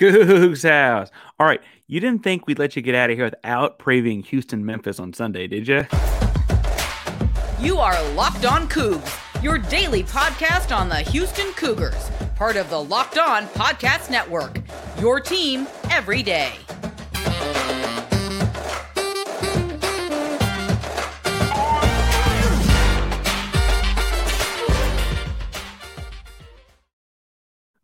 Coogs 0.00 0.62
House. 0.62 1.10
All 1.38 1.46
right, 1.46 1.60
you 1.86 2.00
didn't 2.00 2.22
think 2.22 2.46
we'd 2.46 2.58
let 2.58 2.74
you 2.74 2.80
get 2.80 2.94
out 2.94 3.10
of 3.10 3.16
here 3.16 3.26
without 3.26 3.78
previewing 3.78 4.24
Houston 4.24 4.64
Memphis 4.64 4.98
on 4.98 5.12
Sunday, 5.12 5.46
did 5.46 5.68
you? 5.68 5.84
You 7.60 7.76
are 7.76 8.02
Locked 8.12 8.46
On 8.46 8.66
Coogs, 8.66 9.42
your 9.42 9.58
daily 9.58 10.02
podcast 10.02 10.74
on 10.74 10.88
the 10.88 11.00
Houston 11.00 11.52
Cougars, 11.52 12.10
part 12.34 12.56
of 12.56 12.70
the 12.70 12.82
Locked 12.82 13.18
On 13.18 13.44
Podcast 13.48 14.10
Network. 14.10 14.62
Your 14.98 15.20
team 15.20 15.66
every 15.90 16.22
day. 16.22 16.54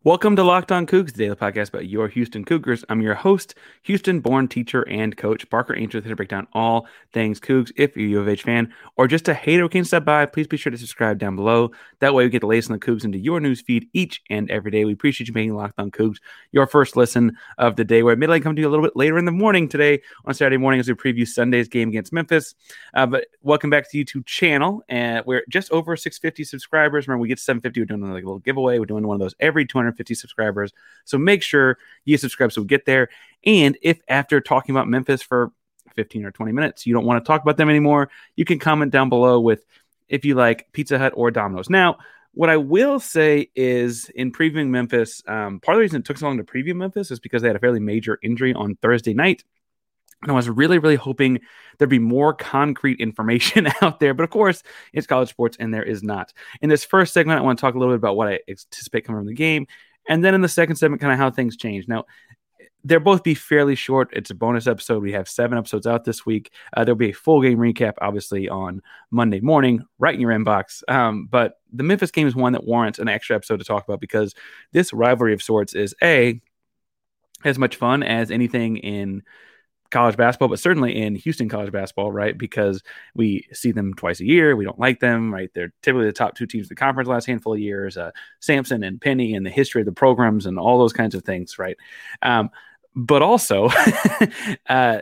Welcome 0.07 0.37
to 0.37 0.45
Locked 0.45 0.71
On 0.71 0.87
Coogs, 0.87 1.15
the 1.15 1.25
daily 1.25 1.35
podcast 1.35 1.71
about 1.71 1.89
your 1.89 2.07
Houston 2.07 2.45
Cougars. 2.45 2.85
I'm 2.89 3.01
your 3.01 3.17
host, 3.17 3.57
Houston-born 3.83 4.47
teacher 4.47 4.89
and 4.89 5.17
coach 5.17 5.51
Parker 5.51 5.75
Ainsworth, 5.75 6.05
here 6.05 6.13
to 6.13 6.17
break 6.17 6.29
down 6.29 6.47
all 6.53 6.87
things 7.13 7.41
Coogs. 7.41 7.73
If 7.75 7.97
you're 7.97 8.07
a 8.07 8.11
U 8.11 8.21
of 8.21 8.29
H 8.29 8.45
fan 8.45 8.73
or 8.97 9.09
just 9.09 9.27
a 9.27 9.35
hater 9.35 9.65
who 9.65 9.69
can 9.69 9.85
stop 9.85 10.05
by, 10.05 10.25
please 10.27 10.47
be 10.47 10.57
sure 10.57 10.71
to 10.71 10.79
subscribe 10.79 11.19
down 11.19 11.35
below. 11.35 11.73
That 11.99 12.15
way, 12.15 12.23
we 12.23 12.31
get 12.31 12.43
the 12.43 12.47
latest 12.47 12.71
on 12.71 12.79
the 12.79 12.87
Coogs 12.87 13.05
into 13.05 13.19
your 13.19 13.41
news 13.41 13.61
feed 13.61 13.89
each 13.95 14.23
and 14.31 14.49
every 14.49 14.71
day. 14.71 14.85
We 14.85 14.93
appreciate 14.93 15.27
you 15.27 15.35
making 15.35 15.57
Locked 15.57 15.81
On 15.81 15.91
Coogs 15.91 16.19
your 16.53 16.69
first 16.69 16.97
listen 16.97 17.37
of 17.59 17.75
the 17.75 17.85
day. 17.85 18.05
We're 18.05 18.15
midnight 18.15 18.45
coming 18.45 18.55
to 18.55 18.63
you 18.63 18.69
a 18.69 18.71
little 18.71 18.87
bit 18.87 18.95
later 18.95 19.19
in 19.19 19.25
the 19.25 19.33
morning 19.33 19.69
today 19.69 20.03
on 20.25 20.35
Saturday 20.35 20.57
morning 20.57 20.79
as 20.79 20.87
we 20.87 20.95
preview 20.95 21.27
Sunday's 21.27 21.67
game 21.67 21.89
against 21.89 22.13
Memphis. 22.13 22.55
Uh, 22.95 23.07
but 23.07 23.27
welcome 23.43 23.71
back 23.71 23.83
to 23.83 23.89
the 23.93 24.05
YouTube 24.05 24.25
channel, 24.27 24.85
and 24.89 25.27
we're 25.27 25.43
just 25.49 25.73
over 25.73 25.97
650 25.97 26.45
subscribers. 26.45 27.09
Remember, 27.09 27.23
we 27.23 27.27
get 27.27 27.41
750. 27.41 27.81
We're 27.81 27.87
doing 27.87 28.13
like 28.13 28.23
a 28.23 28.27
little 28.27 28.39
giveaway. 28.39 28.79
We're 28.79 28.87
doing 28.87 29.05
one 29.05 29.17
of 29.17 29.21
those 29.21 29.35
every 29.41 29.67
200 29.67 29.96
250 29.97 30.15
subscribers. 30.15 30.73
So 31.05 31.19
make 31.19 31.43
sure 31.43 31.79
you 32.05 32.17
subscribe 32.17 32.53
so 32.53 32.63
we 32.63 32.67
get 32.67 32.87
there. 32.87 33.09
And 33.45 33.79
if 33.83 34.01
after 34.09 34.41
talking 34.41 34.75
about 34.75 34.89
Memphis 34.89 35.23
for 35.23 35.53
15 35.95 36.25
or 36.25 36.31
20 36.31 36.53
minutes, 36.53 36.87
you 36.87 36.95
don't 36.95 37.07
want 37.07 37.25
to 37.25 37.27
talk 37.27 37.43
about 37.43 37.57
them 37.57 37.71
anymore, 37.71 38.11
you 38.37 38.45
can 38.45 38.59
comment 38.59 38.93
down 38.93 39.09
below 39.09 39.41
with 39.41 39.65
if 40.09 40.25
you 40.25 40.35
like 40.35 40.73
Pizza 40.73 40.99
Hut 40.99 41.13
or 41.17 41.31
Domino's. 41.31 41.71
Now, 41.71 41.97
what 42.33 42.51
I 42.51 42.59
will 42.59 43.01
say 43.01 43.51
is 43.57 44.11
in 44.11 44.31
previewing 44.31 44.69
Memphis, 44.69 45.23
um, 45.27 45.59
part 45.59 45.77
of 45.77 45.79
the 45.79 45.81
reason 45.81 46.01
it 46.01 46.05
took 46.05 46.19
so 46.19 46.27
long 46.27 46.37
to 46.37 46.45
preview 46.45 46.77
Memphis 46.77 47.11
is 47.11 47.19
because 47.19 47.41
they 47.41 47.49
had 47.49 47.57
a 47.57 47.61
fairly 47.61 47.81
major 47.81 48.19
injury 48.23 48.53
on 48.53 48.77
Thursday 48.77 49.15
night. 49.15 49.43
And 50.23 50.33
I 50.33 50.35
was 50.35 50.49
really, 50.49 50.79
really 50.79 50.97
hoping 50.97 51.41
there'd 51.79 51.91
be 51.91 51.99
more 51.99 52.33
concrete 52.33 53.01
information 53.01 53.69
out 53.83 54.01
there. 54.01 54.15
But 54.15 54.25
of 54.25 54.31
course, 54.31 54.63
it's 54.93 55.07
college 55.07 55.29
sports 55.29 55.57
and 55.61 55.73
there 55.73 55.83
is 55.83 56.03
not. 56.03 56.33
In 56.63 56.69
this 56.69 56.85
first 56.85 57.13
segment, 57.13 57.39
I 57.39 57.43
want 57.43 57.59
to 57.59 57.61
talk 57.61 57.75
a 57.75 57.79
little 57.79 57.93
bit 57.95 57.99
about 57.99 58.17
what 58.17 58.29
I 58.29 58.41
anticipate 58.49 59.05
coming 59.05 59.21
from 59.21 59.27
the 59.27 59.35
game. 59.35 59.67
And 60.09 60.25
then 60.25 60.35
in 60.35 60.41
the 60.41 60.49
second 60.49 60.77
segment, 60.77 61.01
kind 61.01 61.13
of 61.13 61.19
how 61.19 61.31
things 61.31 61.57
change. 61.57 61.87
Now, 61.89 62.05
they'll 62.87 63.01
both 63.01 63.25
be 63.25 63.35
fairly 63.35 63.75
short. 63.75 64.11
It's 64.13 64.31
a 64.31 64.35
bonus 64.35 64.69
episode. 64.69 65.03
We 65.03 65.13
have 65.13 65.29
seven 65.29 65.59
episodes 65.59 65.87
out 65.87 66.05
this 66.05 66.25
week. 66.25 66.53
Uh, 66.77 66.85
there'll 66.85 66.97
be 66.97 67.11
a 67.11 67.15
full 67.15 67.43
game 67.43 67.59
recap, 67.59 67.95
obviously, 68.01 68.49
on 68.49 68.81
Monday 69.11 69.41
morning, 69.41 69.85
right 69.99 70.15
in 70.15 70.21
your 70.21 70.31
inbox. 70.31 70.83
Um, 70.89 71.27
but 71.27 71.59
the 71.73 71.83
Memphis 71.83 72.13
game 72.13 72.29
is 72.29 72.37
one 72.37 72.53
that 72.53 72.65
warrants 72.65 73.01
an 73.01 73.09
extra 73.09 73.35
episode 73.35 73.59
to 73.59 73.65
talk 73.65 73.85
about 73.85 74.01
because 74.01 74.35
this 74.73 74.93
rivalry 74.93 75.35
of 75.35 75.43
sorts 75.43 75.75
is 75.75 75.95
A, 76.03 76.41
as 77.45 77.59
much 77.59 77.77
fun 77.77 78.03
as 78.05 78.31
anything 78.31 78.77
in 78.79 79.23
college 79.91 80.17
basketball, 80.17 80.49
but 80.49 80.59
certainly 80.59 81.01
in 81.01 81.15
Houston 81.15 81.49
college 81.49 81.73
basketball, 81.73 82.13
right? 82.13 82.37
Because 82.37 82.83
we 83.15 83.47
see 83.53 83.73
them 83.73 83.95
twice 83.95 84.21
a 84.21 84.27
year. 84.27 84.57
We 84.57 84.65
don't 84.65 84.79
like 84.79 85.01
them, 85.01 85.33
right? 85.33 85.51
They're 85.55 85.73
typically 85.83 86.07
the 86.07 86.13
top 86.13 86.37
two 86.37 86.47
teams 86.47 86.67
in 86.67 86.69
the 86.71 86.75
conference 86.75 87.07
the 87.07 87.13
last 87.13 87.27
handful 87.27 87.55
of 87.55 87.61
years. 87.61 87.97
Uh, 87.97 88.11
Sampson 88.41 88.83
and 88.83 89.01
Penny 89.01 89.35
and 89.35 89.45
the 89.45 89.51
history 89.51 89.83
of 89.83 89.87
the 89.87 89.93
programs 89.93 90.47
and 90.47 90.59
all 90.59 90.79
those 90.79 90.93
kinds 90.93 91.15
of 91.15 91.25
things, 91.25 91.59
right? 91.59 91.77
Um, 92.23 92.51
but 92.95 93.23
also, 93.23 93.69
uh, 94.69 95.01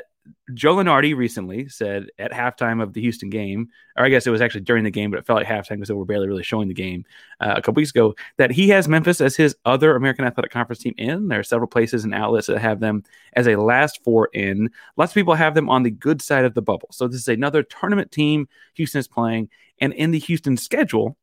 Joe 0.53 0.77
Lunardi 0.77 1.17
recently 1.17 1.69
said 1.69 2.09
at 2.19 2.31
halftime 2.31 2.83
of 2.83 2.93
the 2.93 3.01
Houston 3.01 3.31
game, 3.31 3.69
or 3.97 4.05
I 4.05 4.11
guess 4.11 4.27
it 4.27 4.31
was 4.31 4.43
actually 4.43 4.61
during 4.61 4.85
the 4.85 4.91
game, 4.91 5.11
but 5.11 5.19
it 5.19 5.27
felt 5.27 5.39
like 5.39 5.47
halftime 5.47 5.77
because 5.77 5.89
they 5.89 5.95
were 5.95 6.05
barely 6.05 6.27
really 6.27 6.43
showing 6.43 6.69
the 6.69 6.75
game 6.75 7.05
uh, 7.41 7.55
a 7.57 7.63
couple 7.63 7.81
weeks 7.81 7.91
ago, 7.91 8.15
that 8.37 8.51
he 8.51 8.69
has 8.69 8.87
Memphis 8.87 9.23
as 9.23 9.37
his 9.37 9.57
other 9.65 9.97
American 9.97 10.27
Athletic 10.27 10.51
Conference 10.51 10.83
team 10.83 10.95
in. 10.99 11.29
There 11.29 11.41
are 11.41 11.45
several 11.45 11.69
places 11.69 12.05
and 12.05 12.15
outlets 12.15 12.49
that 12.49 12.59
have 12.59 12.81
them 12.81 13.05
as 13.33 13.49
a 13.49 13.57
last 13.57 14.05
four 14.05 14.29
in. 14.35 14.71
Lots 14.99 15.13
of 15.13 15.15
people 15.15 15.35
have 15.35 15.55
them 15.55 15.71
on 15.71 15.83
the 15.83 15.91
good 15.91 16.21
side 16.21 16.45
of 16.45 16.53
the 16.53 16.63
bubble. 16.63 16.89
So 16.93 17.09
this 17.09 17.21
is 17.21 17.29
another 17.29 17.63
tournament 17.63 18.13
team 18.13 18.47
Houston 18.75 18.99
is 18.99 19.09
playing. 19.09 19.49
And 19.81 19.95
in 19.95 20.11
the 20.11 20.19
Houston 20.19 20.57
schedule, 20.59 21.17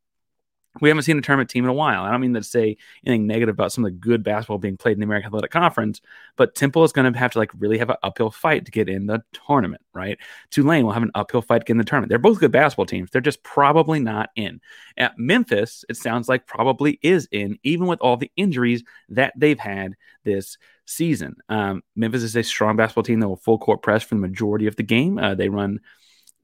we 0.80 0.88
haven't 0.88 1.04
seen 1.04 1.18
a 1.18 1.22
tournament 1.22 1.50
team 1.50 1.66
in 1.66 1.70
a 1.70 1.74
while. 1.74 2.04
I 2.04 2.12
don't 2.12 2.22
mean 2.22 2.34
to 2.36 2.44
say 2.44 2.78
anything 3.06 3.28
negative 3.28 3.54
about 3.54 3.74
some 3.74 3.84
of 3.84 3.92
the 3.92 3.98
good 3.98 4.24
basketball 4.24 4.58
being 4.58 4.78
played 4.78 4.94
in 4.94 5.00
the 5.00 5.06
American 5.06 5.28
Athletic 5.28 5.52
Conference, 5.52 6.00
but 6.38 6.56
Temple 6.56 6.86
is 6.86 6.94
going 6.94 7.12
to 7.12 7.20
have 7.20 7.32
to 7.34 7.40
like 7.40 7.52
really 7.59 7.78
have 7.78 7.90
an 7.90 7.98
uphill 8.04 8.32
fight 8.32 8.64
to 8.66 8.72
get 8.72 8.88
in 8.88 9.06
the 9.06 9.22
tournament, 9.34 9.81
right? 9.94 10.18
Tulane 10.50 10.86
will 10.86 10.94
have 10.94 11.04
an 11.04 11.12
uphill 11.14 11.42
fight 11.42 11.60
to 11.60 11.66
get 11.66 11.74
in 11.74 11.78
the 11.78 11.84
tournament. 11.84 12.10
They're 12.10 12.20
both 12.20 12.40
good 12.40 12.54
basketball 12.54 12.86
teams. 12.86 13.10
They're 13.12 13.20
just 13.20 13.44
probably 13.44 14.00
not 14.00 14.30
in. 14.38 14.62
At 14.96 15.18
Memphis, 15.18 15.84
it 15.90 15.98
sounds 15.98 16.30
like 16.30 16.48
probably 16.48 17.00
is 17.02 17.28
in, 17.31 17.60
even 17.64 17.88
with 17.88 18.00
all 18.00 18.16
the 18.16 18.31
injuries 18.38 18.84
that 19.10 19.34
they've 19.36 19.60
had 19.60 19.96
this 20.24 20.58
season. 20.86 21.36
Um, 21.50 21.84
Memphis 21.98 22.24
is 22.24 22.36
a 22.38 22.44
strong 22.44 22.78
basketball 22.78 23.04
team 23.04 23.20
that 23.20 23.28
will 23.28 23.36
full 23.36 23.58
court 23.58 23.81
press 23.81 24.04
for 24.04 24.16
the 24.16 24.22
majority 24.22 24.68
of 24.68 24.78
the 24.78 24.84
game. 24.84 25.18
Uh, 25.18 25.36
they 25.36 25.50
run, 25.50 25.81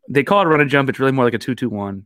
they 0.10 0.24
call 0.24 0.42
it 0.42 0.48
a 0.48 0.50
run 0.50 0.62
and 0.62 0.70
jump. 0.70 0.90
It's 0.90 1.00
really 1.00 1.14
more 1.14 1.26
like 1.26 1.34
a 1.34 1.38
two-two-one 1.38 2.06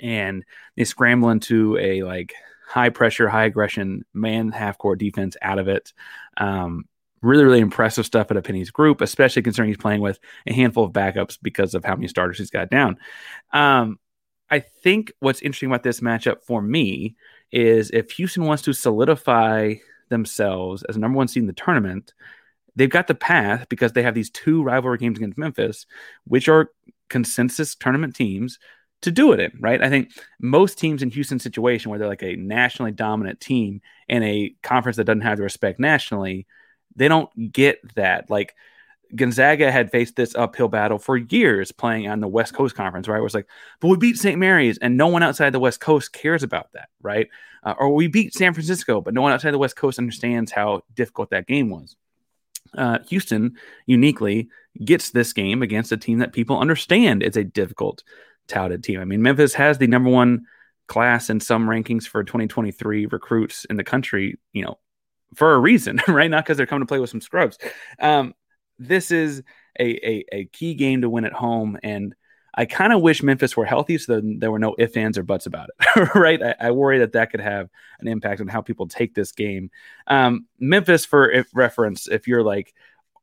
and 0.00 0.44
they 0.76 0.84
scramble 0.84 1.30
into 1.30 1.76
a 1.78 2.02
like 2.02 2.34
high 2.66 2.90
pressure, 2.90 3.28
high 3.28 3.44
aggression 3.44 4.04
man 4.12 4.50
half 4.50 4.78
court 4.78 4.98
defense 4.98 5.36
out 5.40 5.58
of 5.58 5.68
it. 5.68 5.92
Um, 6.36 6.84
really, 7.22 7.44
really 7.44 7.60
impressive 7.60 8.06
stuff 8.06 8.30
at 8.30 8.36
a 8.36 8.42
Penny's 8.42 8.70
group, 8.70 9.00
especially 9.00 9.42
considering 9.42 9.68
he's 9.68 9.76
playing 9.76 10.00
with 10.00 10.18
a 10.46 10.52
handful 10.52 10.84
of 10.84 10.92
backups 10.92 11.38
because 11.40 11.74
of 11.74 11.84
how 11.84 11.94
many 11.94 12.08
starters 12.08 12.38
he's 12.38 12.50
got 12.50 12.70
down. 12.70 12.98
Um, 13.52 13.98
I 14.50 14.60
think 14.60 15.12
what's 15.20 15.42
interesting 15.42 15.70
about 15.70 15.82
this 15.82 16.00
matchup 16.00 16.42
for 16.42 16.62
me 16.62 17.16
is 17.50 17.90
if 17.90 18.12
Houston 18.12 18.44
wants 18.44 18.62
to 18.64 18.72
solidify 18.72 19.74
themselves 20.08 20.84
as 20.84 20.96
number 20.96 21.16
one 21.16 21.28
seed 21.28 21.42
in 21.42 21.46
the 21.48 21.52
tournament, 21.52 22.14
they've 22.76 22.90
got 22.90 23.06
the 23.06 23.14
path 23.14 23.68
because 23.68 23.92
they 23.92 24.02
have 24.02 24.14
these 24.14 24.30
two 24.30 24.62
rivalry 24.62 24.98
games 24.98 25.18
against 25.18 25.38
Memphis, 25.38 25.86
which 26.24 26.48
are 26.48 26.70
consensus 27.08 27.74
tournament 27.74 28.14
teams 28.14 28.58
to 29.02 29.10
do 29.10 29.32
it 29.32 29.40
in, 29.40 29.52
right? 29.60 29.82
I 29.82 29.88
think 29.88 30.10
most 30.40 30.78
teams 30.78 31.02
in 31.02 31.10
Houston 31.10 31.38
situation 31.38 31.90
where 31.90 31.98
they're 31.98 32.08
like 32.08 32.22
a 32.22 32.36
nationally 32.36 32.92
dominant 32.92 33.40
team 33.40 33.80
in 34.08 34.22
a 34.22 34.54
conference 34.62 34.96
that 34.96 35.04
doesn't 35.04 35.20
have 35.20 35.36
the 35.36 35.44
respect 35.44 35.78
nationally, 35.78 36.46
they 36.94 37.08
don't 37.08 37.52
get 37.52 37.78
that. 37.94 38.30
Like 38.30 38.54
Gonzaga 39.14 39.70
had 39.70 39.90
faced 39.90 40.16
this 40.16 40.34
uphill 40.34 40.68
battle 40.68 40.98
for 40.98 41.16
years 41.16 41.72
playing 41.72 42.08
on 42.08 42.20
the 42.20 42.28
West 42.28 42.54
Coast 42.54 42.74
Conference, 42.74 43.06
right? 43.06 43.18
It 43.18 43.22
was 43.22 43.34
like, 43.34 43.46
but 43.80 43.88
we 43.88 43.96
beat 43.96 44.16
St. 44.16 44.38
Mary's 44.38 44.78
and 44.78 44.96
no 44.96 45.08
one 45.08 45.22
outside 45.22 45.50
the 45.50 45.60
West 45.60 45.80
Coast 45.80 46.12
cares 46.12 46.42
about 46.42 46.72
that, 46.72 46.88
right? 47.02 47.28
Uh, 47.62 47.74
or 47.78 47.94
we 47.94 48.08
beat 48.08 48.34
San 48.34 48.54
Francisco, 48.54 49.00
but 49.00 49.14
no 49.14 49.22
one 49.22 49.32
outside 49.32 49.50
the 49.50 49.58
West 49.58 49.76
Coast 49.76 49.98
understands 49.98 50.50
how 50.50 50.82
difficult 50.94 51.30
that 51.30 51.46
game 51.46 51.68
was. 51.70 51.96
Uh, 52.76 52.98
Houston 53.08 53.56
uniquely 53.86 54.48
gets 54.84 55.10
this 55.10 55.32
game 55.32 55.62
against 55.62 55.92
a 55.92 55.96
team 55.96 56.18
that 56.18 56.32
people 56.32 56.58
understand 56.58 57.22
is 57.22 57.36
a 57.36 57.44
difficult 57.44 58.02
touted 58.48 58.82
team. 58.84 59.00
I 59.00 59.04
mean, 59.04 59.22
Memphis 59.22 59.54
has 59.54 59.78
the 59.78 59.86
number 59.86 60.10
one 60.10 60.46
class 60.86 61.30
in 61.30 61.40
some 61.40 61.66
rankings 61.66 62.06
for 62.06 62.22
2023 62.22 63.06
recruits 63.06 63.64
in 63.66 63.76
the 63.76 63.84
country, 63.84 64.38
you 64.52 64.64
know, 64.64 64.78
for 65.34 65.54
a 65.54 65.58
reason, 65.58 66.00
right? 66.08 66.30
Not 66.30 66.44
because 66.44 66.56
they're 66.56 66.66
coming 66.66 66.82
to 66.82 66.86
play 66.86 66.98
with 66.98 67.10
some 67.10 67.20
scrubs. 67.20 67.58
Um, 68.00 68.34
this 68.78 69.10
is 69.10 69.42
a, 69.78 70.08
a, 70.08 70.24
a, 70.32 70.44
key 70.46 70.74
game 70.74 71.02
to 71.02 71.08
win 71.08 71.24
at 71.24 71.32
home. 71.32 71.78
And 71.82 72.14
I 72.54 72.64
kind 72.64 72.92
of 72.92 73.02
wish 73.02 73.22
Memphis 73.22 73.56
were 73.56 73.64
healthy 73.64 73.98
so 73.98 74.20
there 74.22 74.50
were 74.50 74.58
no 74.58 74.74
ifs, 74.78 74.96
ands, 74.96 75.18
or 75.18 75.22
buts 75.22 75.46
about 75.46 75.68
it, 75.68 76.08
right? 76.14 76.42
I, 76.42 76.54
I, 76.60 76.70
worry 76.70 76.98
that 77.00 77.12
that 77.12 77.30
could 77.30 77.40
have 77.40 77.68
an 78.00 78.08
impact 78.08 78.40
on 78.40 78.48
how 78.48 78.62
people 78.62 78.86
take 78.86 79.14
this 79.14 79.32
game. 79.32 79.70
Um, 80.06 80.46
Memphis, 80.58 81.04
for 81.04 81.30
if 81.30 81.48
reference, 81.54 82.08
if 82.08 82.26
you're 82.26 82.42
like, 82.42 82.74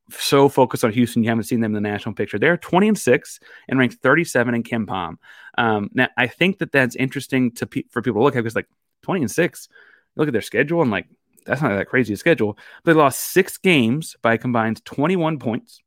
so 0.09 0.49
focused 0.49 0.83
on 0.83 0.91
Houston, 0.91 1.23
you 1.23 1.29
haven't 1.29 1.45
seen 1.45 1.59
them 1.59 1.75
in 1.75 1.83
the 1.83 1.89
national 1.89 2.15
picture. 2.15 2.37
They're 2.37 2.57
20 2.57 2.89
and 2.89 2.97
six 2.97 3.39
and 3.67 3.79
ranked 3.79 3.95
37 3.95 4.55
in 4.55 4.63
KenPom. 4.63 5.15
Um, 5.57 5.89
now, 5.93 6.09
I 6.17 6.27
think 6.27 6.59
that 6.59 6.71
that's 6.71 6.95
interesting 6.95 7.51
to 7.53 7.67
pe- 7.67 7.83
for 7.89 8.01
people 8.01 8.21
to 8.21 8.23
look 8.23 8.35
at 8.35 8.39
because 8.39 8.55
like 8.55 8.67
20 9.03 9.21
and 9.21 9.31
six, 9.31 9.69
look 10.15 10.27
at 10.27 10.33
their 10.33 10.41
schedule 10.41 10.81
and 10.81 10.91
like 10.91 11.07
that's 11.45 11.61
not 11.61 11.75
that 11.75 11.87
crazy 11.87 12.13
a 12.13 12.17
schedule. 12.17 12.57
But 12.83 12.93
they 12.93 12.99
lost 12.99 13.19
six 13.19 13.57
games 13.57 14.15
by 14.21 14.37
combined 14.37 14.83
21 14.85 15.39
points. 15.39 15.81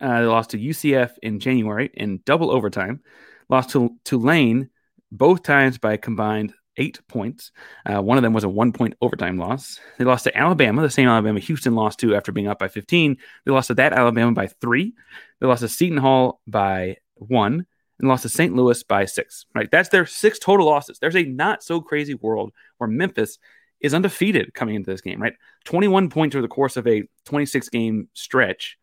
Uh, 0.00 0.20
they 0.20 0.26
lost 0.26 0.50
to 0.50 0.58
UCF 0.58 1.12
in 1.22 1.40
January 1.40 1.90
in 1.94 2.20
double 2.24 2.50
overtime. 2.50 3.00
Lost 3.48 3.70
to 3.70 3.96
Tulane 4.04 4.68
both 5.10 5.42
times 5.42 5.78
by 5.78 5.96
combined 5.96 6.52
eight 6.78 7.00
points. 7.08 7.52
Uh, 7.84 8.00
one 8.00 8.16
of 8.16 8.22
them 8.22 8.32
was 8.32 8.44
a 8.44 8.48
one 8.48 8.72
point 8.72 8.94
overtime 9.02 9.36
loss. 9.36 9.80
They 9.98 10.04
lost 10.04 10.24
to 10.24 10.36
Alabama, 10.36 10.82
the 10.82 10.90
same 10.90 11.08
Alabama 11.08 11.40
Houston 11.40 11.74
lost 11.74 11.98
to 12.00 12.14
after 12.14 12.32
being 12.32 12.48
up 12.48 12.58
by 12.58 12.68
15. 12.68 13.16
They 13.44 13.52
lost 13.52 13.68
to 13.68 13.74
that 13.74 13.92
Alabama 13.92 14.32
by 14.32 14.46
three. 14.46 14.94
They 15.40 15.46
lost 15.46 15.60
to 15.60 15.68
Seton 15.68 15.98
Hall 15.98 16.40
by 16.46 16.96
one 17.14 17.66
and 17.98 18.08
lost 18.08 18.22
to 18.22 18.28
St. 18.28 18.54
Louis 18.54 18.82
by 18.84 19.04
six. 19.04 19.44
Right. 19.54 19.70
That's 19.70 19.88
their 19.90 20.06
six 20.06 20.38
total 20.38 20.66
losses. 20.66 20.98
There's 20.98 21.16
a 21.16 21.24
not 21.24 21.62
so 21.62 21.80
crazy 21.80 22.14
world 22.14 22.52
where 22.78 22.88
Memphis 22.88 23.38
is 23.80 23.94
undefeated 23.94 24.54
coming 24.54 24.74
into 24.74 24.90
this 24.90 25.00
game, 25.00 25.20
right? 25.20 25.34
21 25.64 26.10
points 26.10 26.34
over 26.34 26.42
the 26.42 26.48
course 26.48 26.76
of 26.76 26.86
a 26.86 27.04
26 27.26 27.68
game 27.68 28.08
stretch 28.12 28.76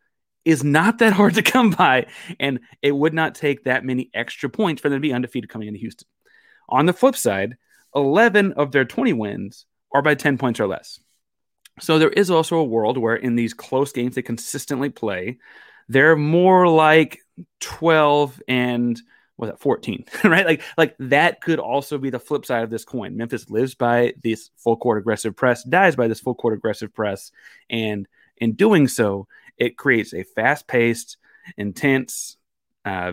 is 0.44 0.62
not 0.62 0.98
that 0.98 1.12
hard 1.12 1.34
to 1.34 1.42
come 1.42 1.70
by. 1.70 2.06
And 2.40 2.60
it 2.82 2.92
would 2.92 3.14
not 3.14 3.34
take 3.34 3.64
that 3.64 3.84
many 3.84 4.10
extra 4.14 4.48
points 4.48 4.80
for 4.80 4.88
them 4.88 4.98
to 4.98 5.08
be 5.08 5.12
undefeated 5.12 5.50
coming 5.50 5.68
into 5.68 5.80
Houston. 5.80 6.08
On 6.68 6.86
the 6.86 6.92
flip 6.92 7.16
side, 7.16 7.56
11 7.96 8.52
of 8.52 8.70
their 8.70 8.84
20 8.84 9.12
wins 9.14 9.66
are 9.92 10.02
by 10.02 10.14
10 10.14 10.38
points 10.38 10.60
or 10.60 10.66
less. 10.66 11.00
So 11.80 11.98
there 11.98 12.10
is 12.10 12.30
also 12.30 12.56
a 12.56 12.64
world 12.64 12.98
where 12.98 13.16
in 13.16 13.34
these 13.34 13.54
close 13.54 13.92
games 13.92 14.14
they 14.14 14.22
consistently 14.22 14.90
play, 14.90 15.38
they're 15.88 16.16
more 16.16 16.68
like 16.68 17.20
12 17.60 18.42
and 18.48 19.00
was 19.36 19.50
that 19.50 19.60
14 19.60 20.06
right 20.24 20.46
like 20.46 20.62
like 20.78 20.96
that 20.98 21.42
could 21.42 21.58
also 21.58 21.98
be 21.98 22.08
the 22.08 22.18
flip 22.18 22.46
side 22.46 22.64
of 22.64 22.70
this 22.70 22.86
coin 22.86 23.18
memphis 23.18 23.50
lives 23.50 23.74
by 23.74 24.14
this 24.22 24.50
full 24.56 24.78
court 24.78 24.96
aggressive 24.96 25.36
press 25.36 25.62
dies 25.62 25.94
by 25.94 26.08
this 26.08 26.20
full 26.20 26.34
court 26.34 26.54
aggressive 26.54 26.94
press 26.94 27.30
and 27.68 28.08
in 28.38 28.52
doing 28.52 28.88
so 28.88 29.26
it 29.58 29.76
creates 29.76 30.14
a 30.14 30.22
fast-paced 30.22 31.18
intense 31.58 32.38
uh, 32.86 33.12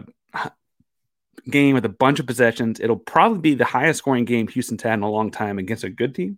game 1.49 1.73
with 1.73 1.85
a 1.85 1.89
bunch 1.89 2.19
of 2.19 2.27
possessions 2.27 2.79
it'll 2.79 2.95
probably 2.95 3.39
be 3.39 3.55
the 3.55 3.65
highest 3.65 3.99
scoring 3.99 4.25
game 4.25 4.47
houston's 4.47 4.81
had 4.81 4.93
in 4.93 5.03
a 5.03 5.09
long 5.09 5.31
time 5.31 5.57
against 5.57 5.83
a 5.83 5.89
good 5.89 6.15
team 6.15 6.37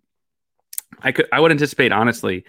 i 1.00 1.12
could 1.12 1.26
i 1.32 1.38
would 1.38 1.50
anticipate 1.50 1.92
honestly 1.92 2.44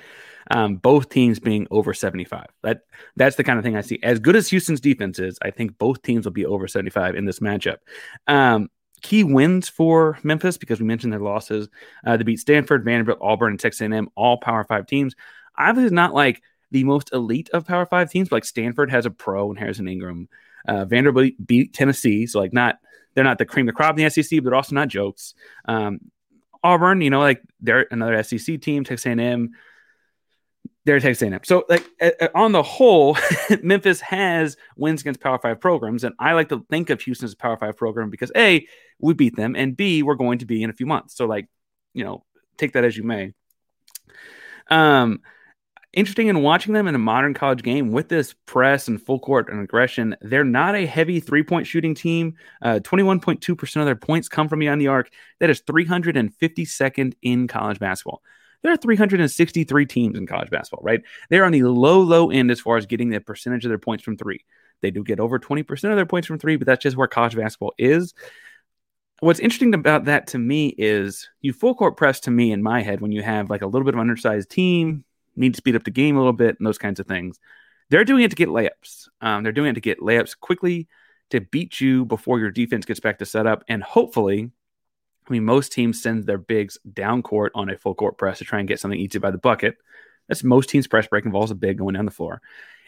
um, 0.52 0.78
both 0.78 1.10
teams 1.10 1.40
being 1.40 1.68
over 1.72 1.94
75. 1.94 2.48
That 2.64 2.82
that's 3.16 3.36
the 3.36 3.44
kind 3.44 3.60
of 3.60 3.66
thing 3.66 3.76
I 3.76 3.82
see. 3.82 4.00
As 4.04 4.20
good 4.20 4.36
as 4.36 4.48
Houston's 4.50 4.80
defense 4.80 5.20
is, 5.20 5.38
I 5.42 5.52
think 5.52 5.78
both 5.78 6.02
teams 6.02 6.26
will 6.26 6.34
be 6.34 6.46
over 6.46 6.68
75 6.68 7.16
in 7.16 7.26
this 7.26 7.40
matchup. 7.40 7.78
Um, 8.28 8.70
key 9.02 9.24
wins 9.24 9.70
for 9.70 10.18
Memphis 10.24 10.58
because 10.58 10.80
we 10.80 10.86
mentioned 10.86 11.14
their 11.14 11.20
losses. 11.20 11.70
Uh, 12.06 12.18
they 12.18 12.24
beat 12.24 12.40
Stanford, 12.40 12.84
Vanderbilt, 12.84 13.20
Auburn, 13.22 13.52
and 13.52 13.60
Texas 13.60 13.82
A&M, 13.82 14.10
all 14.16 14.38
Power 14.38 14.64
Five 14.64 14.88
teams. 14.88 15.16
Obviously, 15.58 15.96
not 15.96 16.14
like 16.14 16.42
the 16.72 16.84
most 16.84 17.12
elite 17.14 17.50
of 17.52 17.68
Power 17.68 17.86
Five 17.86 18.10
teams, 18.10 18.30
but 18.30 18.38
like 18.38 18.46
Stanford 18.46 18.92
has 18.92 19.06
a 19.06 19.12
pro 19.12 19.52
in 19.52 19.58
Harrison 19.58 19.88
Ingram. 19.88 20.30
Uh, 20.68 20.86
Vanderbilt 20.86 21.34
beat 21.46 21.74
Tennessee, 21.74 22.28
so 22.28 22.40
like 22.40 22.54
not 22.54 22.78
they're 23.14 23.24
not 23.24 23.40
the 23.40 23.46
cream 23.46 23.68
of 23.68 23.74
the 23.74 23.76
crop 23.76 23.98
in 23.98 24.04
the 24.04 24.10
SEC, 24.12 24.40
but 24.40 24.46
they're 24.46 24.56
also 24.56 24.76
not 24.76 24.90
jokes. 24.90 25.34
Um, 25.66 26.00
Auburn, 26.64 27.02
you 27.02 27.10
know, 27.10 27.20
like 27.20 27.42
they're 27.62 27.88
another 27.90 28.22
SEC 28.22 28.62
team. 28.62 28.84
Texas 28.84 29.06
A&M, 29.06 29.52
they're 30.86 31.00
Texas 31.00 31.28
A&M. 31.28 31.40
So, 31.44 31.66
like 31.70 31.84
on 32.36 32.52
the 32.52 32.62
whole, 32.62 33.18
Memphis 33.64 34.02
has 34.02 34.58
wins 34.76 35.02
against 35.02 35.20
Power 35.20 35.40
Five 35.40 35.60
programs, 35.60 36.04
and 36.04 36.14
I 36.20 36.34
like 36.34 36.50
to 36.50 36.66
think 36.70 36.90
of 36.90 37.02
Houston 37.02 37.26
as 37.26 37.34
a 37.34 37.38
Power 37.38 37.58
Five 37.58 37.78
program 37.78 38.10
because 38.10 38.32
a 38.36 38.68
we 39.00 39.14
beat 39.14 39.36
them, 39.36 39.56
and 39.56 39.76
b 39.76 40.04
we're 40.04 40.16
going 40.16 40.40
to 40.40 40.46
be 40.46 40.62
in 40.62 40.70
a 40.70 40.74
few 40.74 40.86
months. 40.86 41.16
So, 41.16 41.26
like 41.26 41.48
you 41.94 42.04
know, 42.04 42.24
take 42.58 42.74
that 42.74 42.86
as 42.86 42.96
you 42.96 43.04
may. 43.04 43.34
Um, 44.70 45.22
interesting 45.98 46.28
in 46.28 46.42
watching 46.42 46.74
them 46.74 46.88
in 46.88 46.96
a 46.96 47.00
modern 47.00 47.34
college 47.34 47.64
game 47.64 47.92
with 47.92 48.08
this 48.08 48.34
press 48.46 48.88
and 48.88 49.02
full 49.02 49.20
court 49.20 49.50
and 49.50 49.60
aggression. 49.60 50.16
They're 50.22 50.46
not 50.46 50.76
a 50.76 50.86
heavy 50.86 51.20
three 51.20 51.44
point 51.44 51.68
shooting 51.68 51.94
team. 51.94 52.36
Uh, 52.62 52.80
21.2% 52.82 53.76
of 53.78 53.86
their 53.86 53.96
points 53.96 54.30
come 54.30 54.48
from 54.48 54.60
beyond 54.60 54.80
the 54.80 54.88
arc. 54.88 55.10
That 55.40 55.50
is 55.50 55.62
352nd 55.62 57.14
in 57.22 57.48
college 57.48 57.80
basketball 57.80 58.22
there 58.64 58.72
are 58.72 58.78
363 58.78 59.86
teams 59.86 60.18
in 60.18 60.26
college 60.26 60.50
basketball, 60.50 60.84
right? 60.84 61.02
They're 61.30 61.46
on 61.46 61.52
the 61.52 61.64
low, 61.64 62.02
low 62.02 62.32
end 62.32 62.52
as 62.52 62.60
far 62.60 62.78
as 62.78 62.86
getting 62.86 63.10
the 63.10 63.20
percentage 63.20 63.66
of 63.66 63.70
their 63.70 63.78
points 63.78 64.04
from 64.04 64.18
three. 64.18 64.44
They 64.82 64.92
do 64.92 65.04
get 65.04 65.20
over 65.20 65.40
20% 65.40 65.72
of 65.90 65.96
their 65.96 66.06
points 66.06 66.28
from 66.28 66.40
three, 66.40 66.56
but 66.56 66.68
that's 66.68 66.84
just 66.84 66.98
where 66.98 67.08
college 67.08 67.36
basketball 67.36 67.74
is. 67.78 68.14
What's 69.20 69.40
interesting 69.40 69.74
about 69.74 70.06
that 70.06 70.28
to 70.28 70.38
me 70.38 70.76
is 70.78 71.30
you 71.42 71.52
full 71.52 71.74
court 71.74 71.98
press 71.98 72.20
to 72.22 72.32
me 72.32 72.52
in 72.52 72.62
my 72.62 72.82
head 72.82 73.02
when 73.02 73.12
you 73.12 73.24
have 73.24 73.50
like 73.50 73.64
a 73.64 73.68
little 73.68 73.86
bit 73.86 73.96
of 73.96 74.00
undersized 74.00 74.52
team, 74.52 75.04
need 75.38 75.54
to 75.54 75.58
speed 75.58 75.76
up 75.76 75.84
the 75.84 75.92
game 75.92 76.16
a 76.16 76.20
little 76.20 76.34
bit, 76.34 76.58
and 76.58 76.66
those 76.66 76.78
kinds 76.78 77.00
of 77.00 77.08
things. 77.08 77.40
They're 77.90 78.04
doing 78.04 78.24
it 78.24 78.30
to 78.30 78.36
get 78.36 78.50
layups. 78.50 79.08
Um, 79.22 79.44
they're 79.44 79.54
doing 79.54 79.70
it 79.72 79.76
to 79.76 79.82
get 79.82 80.00
layups 80.00 80.38
quickly 80.38 80.88
to 81.30 81.42
beat 81.42 81.80
you 81.80 82.06
before 82.06 82.40
your 82.40 82.52
defense 82.52 82.86
gets 82.86 83.00
back 83.00 83.20
to 83.20 83.26
set 83.26 83.48
up, 83.48 83.64
and 83.68 83.84
hopefully 83.84 84.52
I 85.28 85.34
mean, 85.34 85.44
most 85.44 85.72
teams 85.72 86.02
send 86.02 86.26
their 86.26 86.38
bigs 86.38 86.78
down 86.92 87.22
court 87.22 87.52
on 87.54 87.70
a 87.70 87.78
full 87.78 87.96
court 87.96 88.18
press 88.18 88.38
to 88.40 88.46
try 88.46 88.60
and 88.60 88.68
get 88.68 88.80
something 88.80 89.00
easy 89.00 89.20
by 89.20 89.32
the 89.32 89.38
bucket. 89.38 89.78
That's 90.28 90.44
most 90.44 90.70
teams' 90.70 90.88
press 90.88 91.08
break 91.08 91.26
involves 91.26 91.52
a 91.52 91.56
big 91.56 91.78
going 91.78 91.96
down 91.96 92.06
the 92.06 92.12
floor. 92.12 92.42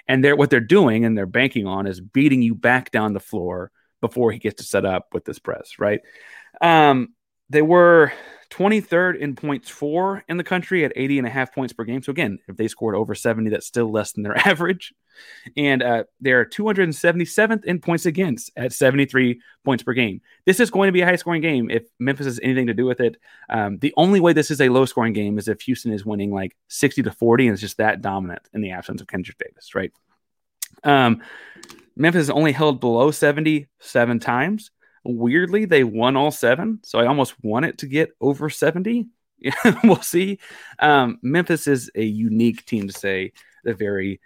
And 0.08 0.24
they're 0.24 0.36
what 0.36 0.50
they're 0.50 0.60
doing 0.60 1.06
and 1.06 1.18
they're 1.18 1.26
banking 1.26 1.68
on 1.68 1.86
is 1.86 2.02
beating 2.02 2.42
you 2.42 2.56
back 2.56 2.92
down 2.92 3.14
the 3.14 3.20
floor 3.20 3.72
before 4.02 4.32
he 4.32 4.40
gets 4.40 4.62
to 4.62 4.68
set 4.68 4.86
up 4.86 5.14
with 5.14 5.26
this 5.26 5.40
press, 5.40 5.78
right? 5.78 6.02
Um, 6.62 7.14
they 7.50 7.62
were 7.62 8.12
23rd 8.50 9.20
in 9.20 9.36
points 9.36 9.70
for 9.70 10.24
in 10.28 10.38
the 10.38 10.44
country 10.44 10.84
at 10.84 10.92
80 10.96 11.20
and 11.20 11.28
a 11.28 11.30
half 11.30 11.54
points 11.54 11.72
per 11.72 11.84
game. 11.84 12.02
So 12.02 12.12
again, 12.12 12.40
if 12.48 12.58
they 12.58 12.68
scored 12.68 12.96
over 12.96 13.14
70, 13.14 13.50
that's 13.50 13.68
still 13.68 13.92
less 13.92 14.12
than 14.14 14.24
their 14.24 14.38
average. 14.48 14.94
And 15.58 15.84
uh, 15.84 16.06
they're 16.22 16.46
277th 16.46 17.66
in 17.66 17.80
points 17.80 18.06
against 18.06 18.52
at 18.56 18.74
73 18.74 19.40
points 19.66 19.84
per 19.84 19.94
game. 19.94 20.22
This 20.46 20.60
is 20.60 20.72
going 20.72 20.88
to 20.88 20.92
be 20.94 21.02
a 21.02 21.06
high 21.06 21.18
scoring 21.18 21.42
game 21.42 21.70
if 21.70 21.84
Memphis 22.00 22.26
has 22.26 22.40
anything 22.42 22.68
to 22.68 22.74
do 22.74 22.86
with 22.86 23.02
it. 23.02 23.18
Um, 23.50 23.78
the 23.80 23.94
only 23.98 24.20
way 24.20 24.34
this 24.34 24.50
is 24.50 24.62
a 24.62 24.70
low 24.70 24.86
scoring 24.86 25.14
game 25.14 25.38
is 25.38 25.48
if 25.48 25.62
Houston 25.62 25.92
is 25.92 26.06
winning 26.06 26.32
like 26.32 26.56
60 26.70 27.04
to 27.04 27.12
40 27.12 27.48
and 27.48 27.54
it's 27.54 27.62
just 27.62 27.78
that 27.78 28.02
dominant 28.02 28.48
in 28.54 28.62
the 28.62 28.72
absence 28.72 29.02
of 29.02 29.08
Kendric 29.08 29.38
Davis, 29.38 29.76
right? 29.76 29.92
Um, 30.84 31.22
Memphis 31.96 32.22
has 32.22 32.30
only 32.30 32.54
held 32.54 32.80
below 32.80 33.12
70 33.12 33.68
seven 33.80 34.20
times. 34.20 34.72
Weirdly, 35.16 35.66
they 35.66 35.84
won 35.84 36.16
all 36.16 36.32
seven, 36.32 36.80
so 36.84 37.00
I 37.00 37.08
almost 37.08 37.34
want 37.44 37.66
it 37.66 37.80
to 37.80 37.88
get 37.88 38.12
over 38.22 38.50
70. 38.50 39.08
we'll 39.84 40.02
see. 40.02 40.40
Um, 40.80 41.18
Memphis 41.22 41.68
is 41.68 41.90
a 41.96 42.04
unique 42.04 42.66
team 42.66 42.88
to 42.88 42.94
say 42.94 43.34
the 43.64 43.74
very, 43.74 44.20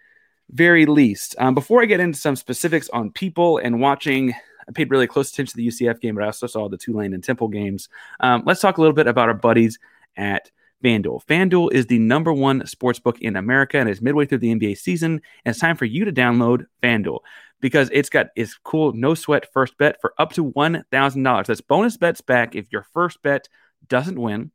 very 0.50 0.86
least. 0.86 1.36
Um, 1.40 1.56
before 1.56 1.82
I 1.82 1.86
get 1.86 2.00
into 2.00 2.20
some 2.20 2.36
specifics 2.36 2.90
on 2.90 3.12
people 3.12 3.60
and 3.60 3.80
watching, 3.80 4.34
I 4.68 4.72
paid 4.74 4.92
really 4.92 5.08
close 5.08 5.32
attention 5.32 5.52
to 5.52 5.58
the 5.58 5.68
UCF 5.68 6.02
game, 6.02 6.16
but 6.16 6.24
I 6.24 6.28
also 6.28 6.48
saw 6.48 6.68
the 6.68 6.78
Tulane 6.78 7.14
and 7.14 7.24
Temple 7.24 7.48
games. 7.48 7.90
Um, 8.20 8.44
let's 8.46 8.62
talk 8.62 8.78
a 8.78 8.82
little 8.82 8.96
bit 8.96 9.08
about 9.08 9.30
our 9.30 9.36
buddies 9.36 9.80
at 10.18 10.52
FanDuel. 10.84 11.26
FanDuel 11.26 11.72
is 11.72 11.86
the 11.86 12.00
number 12.00 12.34
one 12.34 12.66
sports 12.68 13.00
book 13.00 13.22
in 13.22 13.36
America 13.38 13.78
and 13.78 13.88
is 13.88 14.02
midway 14.02 14.26
through 14.26 14.40
the 14.40 14.54
NBA 14.54 14.78
season. 14.78 15.22
And 15.46 15.52
it's 15.54 15.60
time 15.60 15.78
for 15.78 15.86
you 15.86 16.06
to 16.06 16.12
download 16.12 16.66
FanDuel 16.82 17.20
because 17.64 17.90
it's 17.94 18.10
got 18.10 18.28
its 18.36 18.60
cool 18.62 18.92
no 18.92 19.16
sweat 19.16 19.48
first 19.54 19.78
bet 19.78 19.96
for 20.02 20.14
up 20.18 20.34
to 20.34 20.44
$1,000. 20.52 21.46
That's 21.46 21.62
bonus 21.62 21.96
bets 21.96 22.20
back 22.20 22.56
if 22.56 22.70
your 22.74 22.86
first 22.94 23.24
bet 23.24 23.48
doesn't 23.88 24.20
win. 24.20 24.52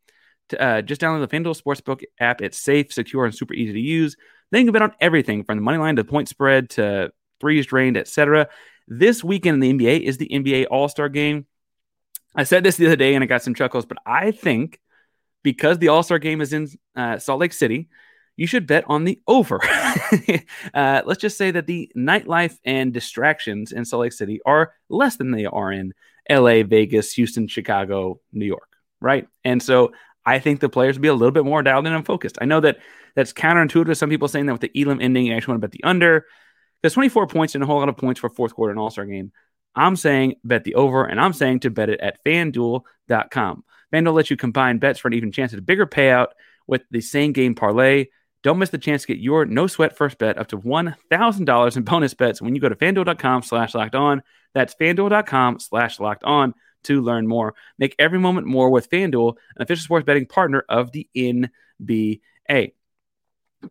Uh, 0.56 0.82
just 0.82 1.00
download 1.00 1.26
the 1.26 1.34
FanDuel 1.34 1.58
Sportsbook 1.58 2.02
app. 2.20 2.42
It's 2.42 2.58
safe, 2.58 2.92
secure, 2.92 3.24
and 3.24 3.34
super 3.34 3.54
easy 3.54 3.72
to 3.72 3.80
use. 3.80 4.14
Then 4.50 4.60
you 4.60 4.66
can 4.66 4.72
bet 4.74 4.82
on 4.82 4.92
everything 5.00 5.42
from 5.42 5.56
the 5.56 5.62
money 5.62 5.78
line 5.78 5.96
to 5.96 6.02
the 6.02 6.08
point 6.08 6.28
spread 6.28 6.68
to 6.70 7.10
threes 7.40 7.64
drained, 7.64 7.96
etc. 7.96 8.48
This 8.86 9.24
weekend 9.24 9.64
in 9.64 9.78
the 9.78 9.86
NBA 9.86 10.02
is 10.02 10.18
the 10.18 10.28
NBA 10.28 10.66
All 10.70 10.90
Star 10.90 11.08
Game. 11.08 11.46
I 12.34 12.44
said 12.44 12.62
this 12.62 12.76
the 12.76 12.88
other 12.88 12.96
day 12.96 13.14
and 13.14 13.24
I 13.24 13.26
got 13.26 13.42
some 13.42 13.54
chuckles, 13.54 13.86
but 13.86 13.96
I 14.04 14.32
think 14.32 14.78
because 15.42 15.78
the 15.78 15.88
All 15.88 16.02
Star 16.02 16.18
Game 16.18 16.42
is 16.42 16.52
in 16.52 16.68
uh, 16.94 17.18
Salt 17.18 17.40
Lake 17.40 17.54
City, 17.54 17.88
you 18.38 18.46
should 18.46 18.68
bet 18.68 18.84
on 18.86 19.02
the 19.02 19.20
over. 19.26 19.60
uh, 20.74 21.02
let's 21.04 21.20
just 21.20 21.36
say 21.36 21.50
that 21.50 21.66
the 21.66 21.90
nightlife 21.96 22.56
and 22.64 22.92
distractions 22.92 23.72
in 23.72 23.84
Salt 23.84 24.02
Lake 24.02 24.12
City 24.12 24.40
are 24.46 24.72
less 24.88 25.16
than 25.16 25.32
they 25.32 25.44
are 25.44 25.72
in 25.72 25.92
LA, 26.30 26.62
Vegas, 26.62 27.12
Houston, 27.14 27.48
Chicago, 27.48 28.20
New 28.32 28.46
York, 28.46 28.68
right? 29.00 29.26
And 29.44 29.60
so 29.60 29.90
I 30.24 30.38
think 30.38 30.60
the 30.60 30.68
players 30.68 30.98
be 30.98 31.08
a 31.08 31.14
little 31.14 31.32
bit 31.32 31.44
more 31.44 31.64
dialed 31.64 31.88
in 31.88 31.92
and 31.92 32.06
focused. 32.06 32.38
I 32.40 32.44
know 32.44 32.60
that 32.60 32.78
that's 33.16 33.32
counterintuitive. 33.32 33.96
Some 33.96 34.08
people 34.08 34.28
saying 34.28 34.46
that 34.46 34.52
with 34.52 34.60
the 34.60 34.80
Elam 34.80 35.00
ending, 35.00 35.26
you 35.26 35.34
actually 35.34 35.52
want 35.52 35.62
to 35.62 35.68
bet 35.68 35.72
the 35.72 35.84
under. 35.84 36.24
There's 36.80 36.94
24 36.94 37.26
points 37.26 37.56
and 37.56 37.64
a 37.64 37.66
whole 37.66 37.80
lot 37.80 37.88
of 37.88 37.96
points 37.96 38.20
for 38.20 38.30
fourth 38.30 38.54
quarter 38.54 38.70
and 38.70 38.78
All 38.78 38.90
Star 38.90 39.04
game. 39.04 39.32
I'm 39.74 39.96
saying 39.96 40.36
bet 40.44 40.62
the 40.62 40.76
over, 40.76 41.04
and 41.04 41.20
I'm 41.20 41.32
saying 41.32 41.60
to 41.60 41.70
bet 41.70 41.90
it 41.90 42.00
at 42.00 42.22
fanduel.com. 42.24 43.64
FanDuel 43.92 44.12
lets 44.12 44.30
you 44.30 44.36
combine 44.36 44.78
bets 44.78 45.00
for 45.00 45.08
an 45.08 45.14
even 45.14 45.32
chance 45.32 45.52
at 45.52 45.58
a 45.58 45.62
bigger 45.62 45.86
payout 45.86 46.28
with 46.68 46.82
the 46.90 47.00
same 47.00 47.32
game 47.32 47.56
parlay. 47.56 48.06
Don't 48.42 48.58
miss 48.58 48.70
the 48.70 48.78
chance 48.78 49.02
to 49.02 49.08
get 49.08 49.18
your 49.18 49.44
no 49.44 49.66
sweat 49.66 49.96
first 49.96 50.18
bet 50.18 50.38
up 50.38 50.48
to 50.48 50.58
$1,000 50.58 51.76
in 51.76 51.82
bonus 51.82 52.14
bets 52.14 52.40
when 52.40 52.54
you 52.54 52.60
go 52.60 52.68
to 52.68 52.76
fanduel.com 52.76 53.42
slash 53.42 53.74
locked 53.74 53.94
on. 53.94 54.22
That's 54.54 54.74
fanduel.com 54.74 55.58
slash 55.60 55.98
locked 55.98 56.24
on 56.24 56.54
to 56.84 57.02
learn 57.02 57.26
more. 57.26 57.54
Make 57.78 57.94
every 57.98 58.18
moment 58.18 58.46
more 58.46 58.70
with 58.70 58.90
FanDuel, 58.90 59.34
an 59.56 59.62
official 59.62 59.84
sports 59.84 60.06
betting 60.06 60.26
partner 60.26 60.64
of 60.68 60.92
the 60.92 61.08
NBA. 61.16 62.72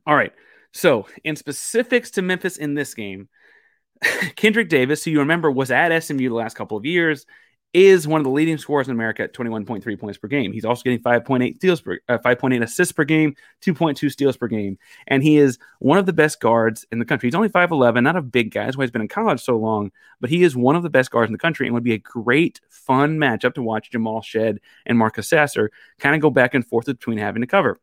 All 0.05 0.15
right. 0.15 0.33
So, 0.73 1.07
in 1.23 1.35
specifics 1.35 2.11
to 2.11 2.21
Memphis 2.21 2.57
in 2.57 2.73
this 2.73 2.93
game, 2.93 3.29
Kendric 4.03 4.69
Davis, 4.69 5.03
who 5.03 5.11
you 5.11 5.19
remember 5.19 5.49
was 5.49 5.71
at 5.71 5.97
SMU 6.03 6.29
the 6.29 6.35
last 6.35 6.55
couple 6.55 6.77
of 6.77 6.85
years, 6.85 7.25
is 7.73 8.07
one 8.07 8.19
of 8.19 8.23
the 8.23 8.31
leading 8.31 8.57
scorers 8.57 8.87
in 8.87 8.93
America 8.93 9.23
at 9.23 9.33
21.3 9.33 9.99
points 9.99 10.17
per 10.17 10.27
game. 10.27 10.51
He's 10.51 10.65
also 10.65 10.83
getting 10.83 10.99
5.8 10.99 11.55
steals 11.57 11.81
per 11.81 11.99
uh, 12.07 12.17
5.8 12.17 12.63
assists 12.63 12.91
per 12.91 13.03
game, 13.03 13.35
2.2 13.61 14.09
steals 14.11 14.37
per 14.37 14.47
game, 14.47 14.77
and 15.07 15.21
he 15.21 15.37
is 15.37 15.59
one 15.79 15.97
of 15.97 16.05
the 16.05 16.13
best 16.13 16.39
guards 16.39 16.85
in 16.91 16.99
the 16.99 17.05
country. 17.05 17.27
He's 17.27 17.35
only 17.35 17.49
5'11, 17.49 18.03
not 18.03 18.15
a 18.15 18.21
big 18.21 18.51
guy. 18.51 18.65
That's 18.65 18.77
why 18.77 18.85
he's 18.85 18.91
been 18.91 19.01
in 19.01 19.07
college 19.07 19.41
so 19.41 19.57
long, 19.57 19.91
but 20.21 20.29
he 20.29 20.43
is 20.43 20.55
one 20.55 20.75
of 20.75 20.83
the 20.83 20.89
best 20.89 21.11
guards 21.11 21.29
in 21.29 21.33
the 21.33 21.39
country 21.39 21.67
and 21.67 21.73
would 21.73 21.83
be 21.83 21.93
a 21.93 21.99
great 21.99 22.61
fun 22.69 23.17
matchup 23.17 23.53
to 23.55 23.61
watch 23.61 23.91
Jamal 23.91 24.21
Shead 24.21 24.59
and 24.85 24.97
Marcus 24.97 25.29
Sasser 25.29 25.69
kind 25.99 26.15
of 26.15 26.21
go 26.21 26.29
back 26.29 26.53
and 26.53 26.65
forth 26.65 26.85
between 26.85 27.17
having 27.17 27.41
to 27.41 27.47
cover. 27.47 27.77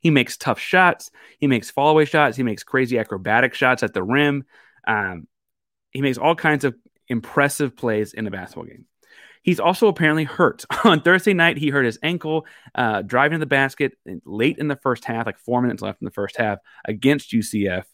He 0.00 0.10
makes 0.10 0.36
tough 0.36 0.58
shots. 0.58 1.10
He 1.38 1.46
makes 1.46 1.72
fallaway 1.72 2.06
shots. 2.06 2.36
He 2.36 2.42
makes 2.42 2.62
crazy 2.62 2.98
acrobatic 2.98 3.54
shots 3.54 3.82
at 3.82 3.94
the 3.94 4.02
rim. 4.02 4.44
Um, 4.86 5.26
he 5.90 6.00
makes 6.02 6.18
all 6.18 6.34
kinds 6.34 6.64
of 6.64 6.74
impressive 7.08 7.76
plays 7.76 8.12
in 8.12 8.26
a 8.26 8.30
basketball 8.30 8.64
game. 8.64 8.86
He's 9.42 9.60
also 9.60 9.86
apparently 9.86 10.24
hurt. 10.24 10.64
On 10.84 11.00
Thursday 11.00 11.32
night, 11.32 11.56
he 11.56 11.70
hurt 11.70 11.84
his 11.84 11.98
ankle 12.02 12.46
uh, 12.74 13.02
driving 13.02 13.36
to 13.36 13.38
the 13.38 13.46
basket 13.46 13.92
late 14.24 14.58
in 14.58 14.66
the 14.66 14.76
first 14.76 15.04
half, 15.04 15.26
like 15.26 15.38
four 15.38 15.62
minutes 15.62 15.82
left 15.82 16.02
in 16.02 16.04
the 16.04 16.10
first 16.10 16.36
half 16.36 16.58
against 16.84 17.30
UCF. 17.30 17.84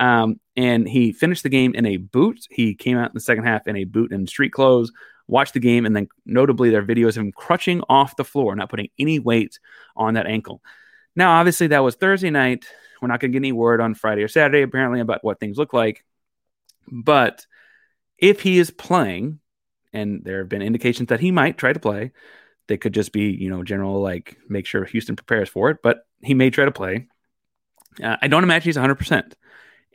Um, 0.00 0.40
and 0.56 0.88
he 0.88 1.12
finished 1.12 1.42
the 1.42 1.48
game 1.48 1.74
in 1.74 1.86
a 1.86 1.96
boot. 1.96 2.40
He 2.50 2.74
came 2.74 2.98
out 2.98 3.10
in 3.10 3.14
the 3.14 3.20
second 3.20 3.44
half 3.44 3.68
in 3.68 3.76
a 3.76 3.84
boot 3.84 4.12
and 4.12 4.28
street 4.28 4.52
clothes, 4.52 4.92
watched 5.28 5.54
the 5.54 5.60
game, 5.60 5.86
and 5.86 5.94
then 5.94 6.08
notably, 6.24 6.70
there 6.70 6.82
videos 6.82 7.10
of 7.10 7.18
him 7.18 7.32
crutching 7.32 7.82
off 7.88 8.16
the 8.16 8.24
floor, 8.24 8.54
not 8.56 8.68
putting 8.68 8.88
any 8.98 9.18
weight 9.18 9.58
on 9.96 10.14
that 10.14 10.26
ankle. 10.26 10.60
Now, 11.14 11.38
obviously, 11.38 11.68
that 11.68 11.84
was 11.84 11.94
Thursday 11.94 12.30
night. 12.30 12.66
We're 13.00 13.08
not 13.08 13.20
going 13.20 13.32
to 13.32 13.38
get 13.38 13.44
any 13.44 13.52
word 13.52 13.80
on 13.80 13.94
Friday 13.94 14.22
or 14.22 14.28
Saturday, 14.28 14.62
apparently, 14.62 15.00
about 15.00 15.24
what 15.24 15.38
things 15.38 15.56
look 15.56 15.72
like. 15.72 16.04
But 16.90 17.46
if 18.18 18.40
he 18.40 18.58
is 18.58 18.70
playing, 18.70 19.40
and 19.92 20.24
there 20.24 20.38
have 20.38 20.48
been 20.48 20.62
indications 20.62 21.08
that 21.08 21.20
he 21.20 21.30
might 21.30 21.58
try 21.58 21.72
to 21.72 21.80
play, 21.80 22.12
they 22.68 22.76
could 22.76 22.92
just 22.92 23.12
be, 23.12 23.30
you 23.30 23.48
know, 23.48 23.62
general 23.62 24.00
like 24.00 24.36
make 24.48 24.66
sure 24.66 24.84
Houston 24.84 25.16
prepares 25.16 25.48
for 25.48 25.70
it, 25.70 25.78
but 25.82 26.06
he 26.22 26.34
may 26.34 26.50
try 26.50 26.64
to 26.64 26.72
play. 26.72 27.08
Uh, 28.02 28.16
I 28.20 28.28
don't 28.28 28.42
imagine 28.42 28.68
he's 28.68 28.76
100%. 28.76 29.32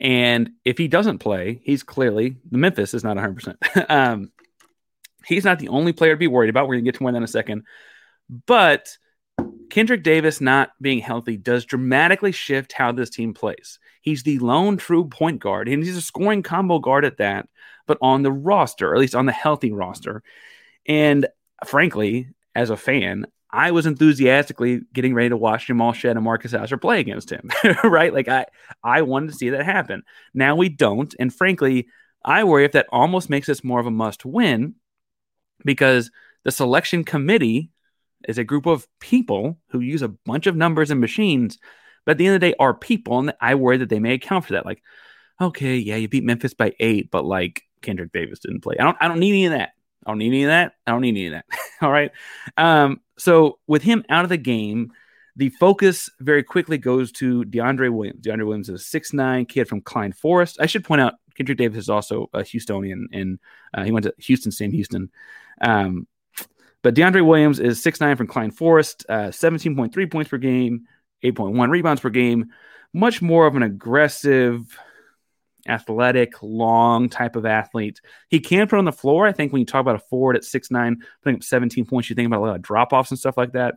And 0.00 0.50
if 0.64 0.78
he 0.78 0.88
doesn't 0.88 1.18
play, 1.18 1.60
he's 1.64 1.82
clearly 1.82 2.36
the 2.50 2.58
Memphis 2.58 2.94
is 2.94 3.04
not 3.04 3.16
100%. 3.16 3.90
um, 3.90 4.32
he's 5.24 5.44
not 5.44 5.58
the 5.58 5.68
only 5.68 5.92
player 5.92 6.14
to 6.14 6.18
be 6.18 6.26
worried 6.26 6.50
about. 6.50 6.66
We're 6.66 6.74
going 6.74 6.84
to 6.84 6.88
get 6.90 6.98
to 6.98 7.02
more 7.02 7.14
in 7.14 7.22
a 7.22 7.28
second. 7.28 7.64
But 8.46 8.96
Kendric 9.70 10.02
Davis 10.02 10.40
not 10.40 10.72
being 10.80 10.98
healthy 10.98 11.36
does 11.36 11.64
dramatically 11.64 12.32
shift 12.32 12.72
how 12.72 12.92
this 12.92 13.08
team 13.08 13.32
plays. 13.32 13.78
He's 14.02 14.22
the 14.22 14.38
lone 14.38 14.76
true 14.76 15.06
point 15.06 15.40
guard, 15.40 15.68
and 15.68 15.82
he's 15.82 15.96
a 15.96 16.02
scoring 16.02 16.42
combo 16.42 16.78
guard 16.78 17.04
at 17.04 17.16
that, 17.18 17.48
but 17.86 17.98
on 18.02 18.22
the 18.22 18.32
roster, 18.32 18.94
at 18.94 19.00
least 19.00 19.14
on 19.14 19.26
the 19.26 19.32
healthy 19.32 19.72
roster. 19.72 20.22
And 20.86 21.26
frankly, 21.64 22.28
as 22.54 22.70
a 22.70 22.76
fan, 22.76 23.26
I 23.50 23.70
was 23.70 23.86
enthusiastically 23.86 24.80
getting 24.92 25.14
ready 25.14 25.28
to 25.28 25.36
watch 25.36 25.66
Jamal 25.66 25.92
Shead 25.92 26.16
and 26.16 26.24
Marcus 26.24 26.50
Sasser 26.50 26.78
play 26.78 27.00
against 27.00 27.30
him, 27.30 27.50
right? 27.84 28.12
Like 28.12 28.28
I, 28.28 28.46
I 28.82 29.02
wanted 29.02 29.30
to 29.30 29.36
see 29.36 29.50
that 29.50 29.64
happen. 29.64 30.02
Now 30.34 30.56
we 30.56 30.68
don't, 30.68 31.14
and 31.18 31.32
frankly, 31.32 31.86
I 32.24 32.44
worry 32.44 32.64
if 32.64 32.72
that 32.72 32.86
almost 32.90 33.30
makes 33.30 33.48
us 33.48 33.64
more 33.64 33.80
of 33.80 33.86
a 33.86 33.90
must 33.90 34.24
win 34.24 34.74
because 35.64 36.10
the 36.44 36.50
selection 36.50 37.04
committee 37.04 37.70
is 38.28 38.38
a 38.38 38.44
group 38.44 38.66
of 38.66 38.86
people 39.00 39.58
who 39.68 39.80
use 39.80 40.02
a 40.02 40.08
bunch 40.08 40.46
of 40.46 40.56
numbers 40.56 40.90
and 40.90 41.00
machines, 41.00 41.58
but 42.04 42.12
at 42.12 42.18
the 42.18 42.26
end 42.26 42.34
of 42.34 42.40
the 42.40 42.48
day 42.48 42.54
are 42.58 42.74
people, 42.74 43.18
and 43.18 43.34
I 43.40 43.54
worry 43.54 43.78
that 43.78 43.88
they 43.88 44.00
may 44.00 44.14
account 44.14 44.44
for 44.44 44.54
that. 44.54 44.66
Like, 44.66 44.82
okay, 45.40 45.76
yeah, 45.76 45.96
you 45.96 46.08
beat 46.08 46.24
Memphis 46.24 46.54
by 46.54 46.74
eight, 46.80 47.10
but 47.10 47.24
like 47.24 47.62
Kendric 47.82 48.12
Davis 48.12 48.40
didn't 48.40 48.62
play. 48.62 48.76
I 48.78 48.84
don't 48.84 48.96
I 49.00 49.08
don't 49.08 49.20
need 49.20 49.30
any 49.30 49.46
of 49.46 49.52
that. 49.52 49.70
I 50.04 50.10
don't 50.10 50.18
need 50.18 50.28
any 50.28 50.44
of 50.44 50.48
that. 50.48 50.74
I 50.86 50.90
don't 50.92 51.02
need 51.02 51.10
any 51.10 51.26
of 51.26 51.32
that. 51.32 51.44
All 51.80 51.92
right. 51.92 52.10
Um, 52.56 53.00
so 53.18 53.58
with 53.66 53.82
him 53.82 54.04
out 54.08 54.24
of 54.24 54.30
the 54.30 54.36
game, 54.36 54.92
the 55.36 55.50
focus 55.50 56.10
very 56.20 56.42
quickly 56.42 56.76
goes 56.76 57.12
to 57.12 57.44
DeAndre 57.44 57.90
Williams. 57.90 58.20
DeAndre 58.20 58.46
Williams 58.46 58.68
is 58.68 58.80
a 58.80 58.84
six 58.84 59.12
nine 59.12 59.46
kid 59.46 59.68
from 59.68 59.80
Klein 59.80 60.12
Forest. 60.12 60.58
I 60.60 60.66
should 60.66 60.84
point 60.84 61.00
out 61.00 61.14
Kendric 61.38 61.56
Davis 61.56 61.78
is 61.78 61.88
also 61.88 62.28
a 62.34 62.40
Houstonian, 62.40 63.04
and 63.12 63.38
uh, 63.74 63.84
he 63.84 63.92
went 63.92 64.04
to 64.04 64.14
Houston, 64.18 64.52
same 64.52 64.72
Houston. 64.72 65.10
Um, 65.60 66.06
but 66.82 66.94
DeAndre 66.94 67.24
Williams 67.24 67.60
is 67.60 67.82
six 67.82 68.00
nine 68.00 68.16
from 68.16 68.26
Klein 68.26 68.50
Forest, 68.50 69.06
uh, 69.08 69.28
17.3 69.28 70.10
points 70.10 70.30
per 70.30 70.38
game, 70.38 70.86
8.1 71.24 71.70
rebounds 71.70 72.00
per 72.00 72.10
game. 72.10 72.50
Much 72.92 73.22
more 73.22 73.46
of 73.46 73.56
an 73.56 73.62
aggressive, 73.62 74.78
athletic, 75.66 76.42
long 76.42 77.08
type 77.08 77.36
of 77.36 77.46
athlete. 77.46 78.00
He 78.28 78.40
can 78.40 78.68
put 78.68 78.78
on 78.78 78.84
the 78.84 78.92
floor. 78.92 79.26
I 79.26 79.32
think 79.32 79.52
when 79.52 79.60
you 79.60 79.66
talk 79.66 79.80
about 79.80 79.96
a 79.96 80.00
forward 80.10 80.36
at 80.36 80.44
six 80.44 80.70
nine, 80.70 81.02
putting 81.22 81.36
up 81.36 81.44
17 81.44 81.86
points, 81.86 82.10
you 82.10 82.16
think 82.16 82.26
about 82.26 82.40
a 82.40 82.46
lot 82.46 82.56
of 82.56 82.62
drop 82.62 82.92
offs 82.92 83.10
and 83.10 83.18
stuff 83.18 83.36
like 83.36 83.52
that. 83.52 83.76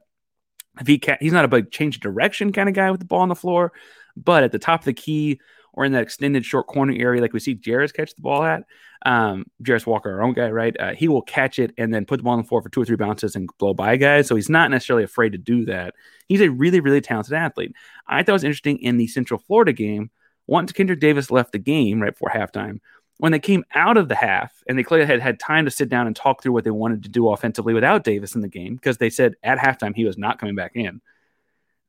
If 0.80 0.88
he 0.88 0.98
can, 0.98 1.18
he's 1.22 1.32
not 1.32 1.46
a 1.46 1.50
big 1.50 1.72
change 1.72 1.96
of 1.96 2.02
direction 2.02 2.52
kind 2.52 2.68
of 2.68 2.76
guy 2.76 2.92
with 2.92 3.00
the 3.00 3.06
ball 3.06 3.22
on 3.22 3.30
the 3.30 3.36
floor, 3.36 3.72
but 4.18 4.44
at 4.44 4.52
the 4.52 4.60
top 4.60 4.82
of 4.82 4.86
the 4.86 4.94
key 4.94 5.40
or 5.76 5.86
in 5.86 5.92
that 5.92 6.04
extended 6.04 6.46
short 6.46 6.68
corner 6.68 6.94
area, 6.98 7.22
like 7.22 7.34
we 7.34 7.40
see 7.40 7.56
Jarace 7.56 7.94
catch 7.94 8.16
the 8.16 8.22
ball 8.22 8.44
at, 8.44 8.64
um, 9.06 9.46
Jarace 9.62 9.86
Walker, 9.86 10.12
our 10.12 10.24
own 10.24 10.34
guy, 10.34 10.50
right? 10.50 10.76
Uh, 10.80 10.94
he 10.94 11.08
will 11.08 11.22
catch 11.22 11.60
it 11.60 11.72
and 11.78 11.94
then 11.94 12.06
put 12.06 12.18
the 12.18 12.24
ball 12.24 12.34
on 12.34 12.42
the 12.42 12.48
floor 12.48 12.62
for 12.62 12.70
two 12.70 12.82
or 12.82 12.86
three 12.86 12.96
bounces 12.96 13.36
and 13.36 13.50
blow 13.60 13.74
by 13.74 13.98
guys. 13.98 14.28
So 14.28 14.36
he's 14.36 14.50
not 14.50 14.72
necessarily 14.72 15.04
afraid 15.04 15.34
to 15.34 15.38
do 15.38 15.66
that. 15.66 15.94
He's 16.28 16.42
a 16.42 16.50
really, 16.50 16.80
really 16.80 17.02
talented 17.02 17.34
athlete. 17.34 17.74
I 18.08 18.24
thought 18.24 18.32
it 18.32 18.34
was 18.34 18.44
interesting 18.44 18.80
in 18.80 18.98
the 18.98 19.08
Central 19.08 19.40
Florida 19.40 19.74
game 19.74 20.10
once 20.48 20.72
Kendric 20.72 21.00
Davis 21.00 21.32
left 21.32 21.52
the 21.52 21.60
game 21.60 22.02
right 22.02 22.14
before 22.14 22.30
halftime, 22.30 22.80
when 23.18 23.32
they 23.32 23.40
came 23.40 23.64
out 23.74 23.98
of 23.98 24.10
the 24.10 24.16
half 24.16 24.52
and 24.68 24.78
they 24.78 24.84
clearly 24.84 25.06
had 25.06 25.22
had 25.22 25.40
time 25.40 25.66
to 25.66 25.72
sit 25.72 25.90
down 25.90 26.06
and 26.06 26.16
talk 26.16 26.42
through 26.42 26.52
what 26.52 26.64
they 26.64 26.72
wanted 26.72 27.04
to 27.04 27.10
do 27.10 27.30
offensively 27.30 27.74
without 27.74 28.04
Davis 28.04 28.36
in 28.36 28.42
the 28.42 28.48
game, 28.48 28.76
because 28.76 28.98
they 28.98 29.10
said 29.10 29.36
at 29.44 29.58
halftime 29.58 29.96
he 29.96 30.06
was 30.06 30.18
not 30.18 30.40
coming 30.40 30.56
back 30.56 30.74
in. 30.76 31.02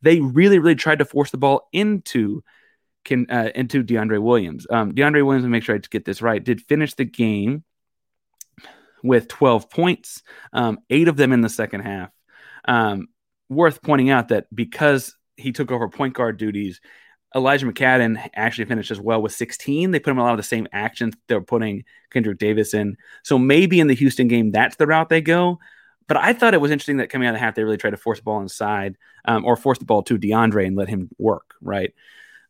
They 0.03 0.21
really, 0.21 0.59
really 0.59 0.75
tried 0.75 1.01
to 1.01 1.05
force 1.05 1.31
the 1.31 1.39
ball 1.39 1.69
into 1.73 2.43
can 3.07 3.31
uh, 3.31 3.51
into 3.55 3.83
DeAndre 3.83 4.21
Williams. 4.21 4.67
Um, 4.69 4.93
DeAndre 4.93 5.25
Williams, 5.25 5.47
make 5.47 5.63
sure 5.63 5.75
I 5.75 5.79
get 5.79 6.05
this 6.05 6.21
right, 6.21 6.43
did 6.43 6.61
finish 6.63 6.95
the 6.95 7.05
game 7.05 7.65
with 9.03 9.29
12 9.29 9.71
points, 9.71 10.23
um, 10.53 10.79
eight 10.91 11.09
of 11.09 11.17
them 11.17 11.33
in 11.33 11.41
the 11.41 11.49
second 11.49 11.81
half. 11.81 12.11
Um, 12.67 13.09
worth 13.49 13.81
pointing 13.83 14.11
out 14.11 14.29
that 14.29 14.47
because 14.55 15.17
he 15.37 15.53
took 15.53 15.71
over 15.71 15.89
point 15.89 16.15
guard 16.15 16.37
duties, 16.37 16.81
Elijah 17.35 17.67
McCadden 17.67 18.31
actually 18.35 18.65
finished 18.65 18.91
as 18.91 19.01
well 19.01 19.23
with 19.23 19.33
16. 19.33 19.91
They 19.91 19.99
put 19.99 20.11
him 20.11 20.19
in 20.19 20.23
a 20.23 20.25
lot 20.25 20.33
of 20.33 20.39
the 20.39 20.43
same 20.43 20.67
actions 20.73 21.15
they're 21.29 21.41
putting 21.41 21.85
Kendric 22.13 22.39
Davis 22.39 22.75
in. 22.75 22.97
So 23.23 23.39
maybe 23.39 23.81
in 23.81 23.89
the 23.89 23.95
Houston 23.95 24.29
game, 24.29 24.51
that's 24.51 24.77
the 24.77 24.87
route 24.87 25.09
they 25.09 25.21
go. 25.21 25.59
But 26.09 26.19
I 26.19 26.33
thought 26.33 26.55
it 26.55 26.61
was 26.61 26.71
interesting 26.71 26.99
that 26.99 27.11
coming 27.11 27.27
out 27.27 27.35
of 27.35 27.41
the 27.41 27.45
half, 27.45 27.55
they 27.55 27.65
really 27.65 27.77
tried 27.77 27.91
to 27.91 27.97
force 27.97 28.19
the 28.19 28.25
ball 28.25 28.41
inside 28.41 28.97
um, 29.25 29.45
or 29.45 29.57
force 29.57 29.79
the 29.79 29.85
ball 29.85 30.03
to 30.05 30.19
DeAndre 30.19 30.67
and 30.67 30.77
let 30.77 30.89
him 30.89 31.11
work, 31.19 31.55
right? 31.61 31.93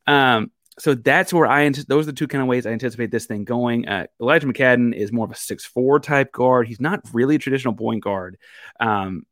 Um, 0.06 0.50
so 0.78 0.94
that's 0.94 1.32
where 1.32 1.46
I, 1.46 1.68
those 1.70 2.04
are 2.04 2.10
the 2.10 2.12
two 2.12 2.28
kind 2.28 2.42
of 2.42 2.48
ways 2.48 2.66
I 2.66 2.70
anticipate 2.70 3.10
this 3.10 3.26
thing 3.26 3.44
going. 3.44 3.88
Uh, 3.88 4.06
Elijah 4.20 4.46
McCadden 4.46 4.94
is 4.94 5.10
more 5.10 5.24
of 5.24 5.32
a 5.32 5.36
six 5.36 5.64
four 5.64 6.00
type 6.00 6.32
guard. 6.32 6.68
He's 6.68 6.80
not 6.80 7.00
really 7.12 7.36
a 7.36 7.38
traditional 7.38 7.74
point 7.74 8.02
guard. 8.02 8.36
Um, 8.78 9.24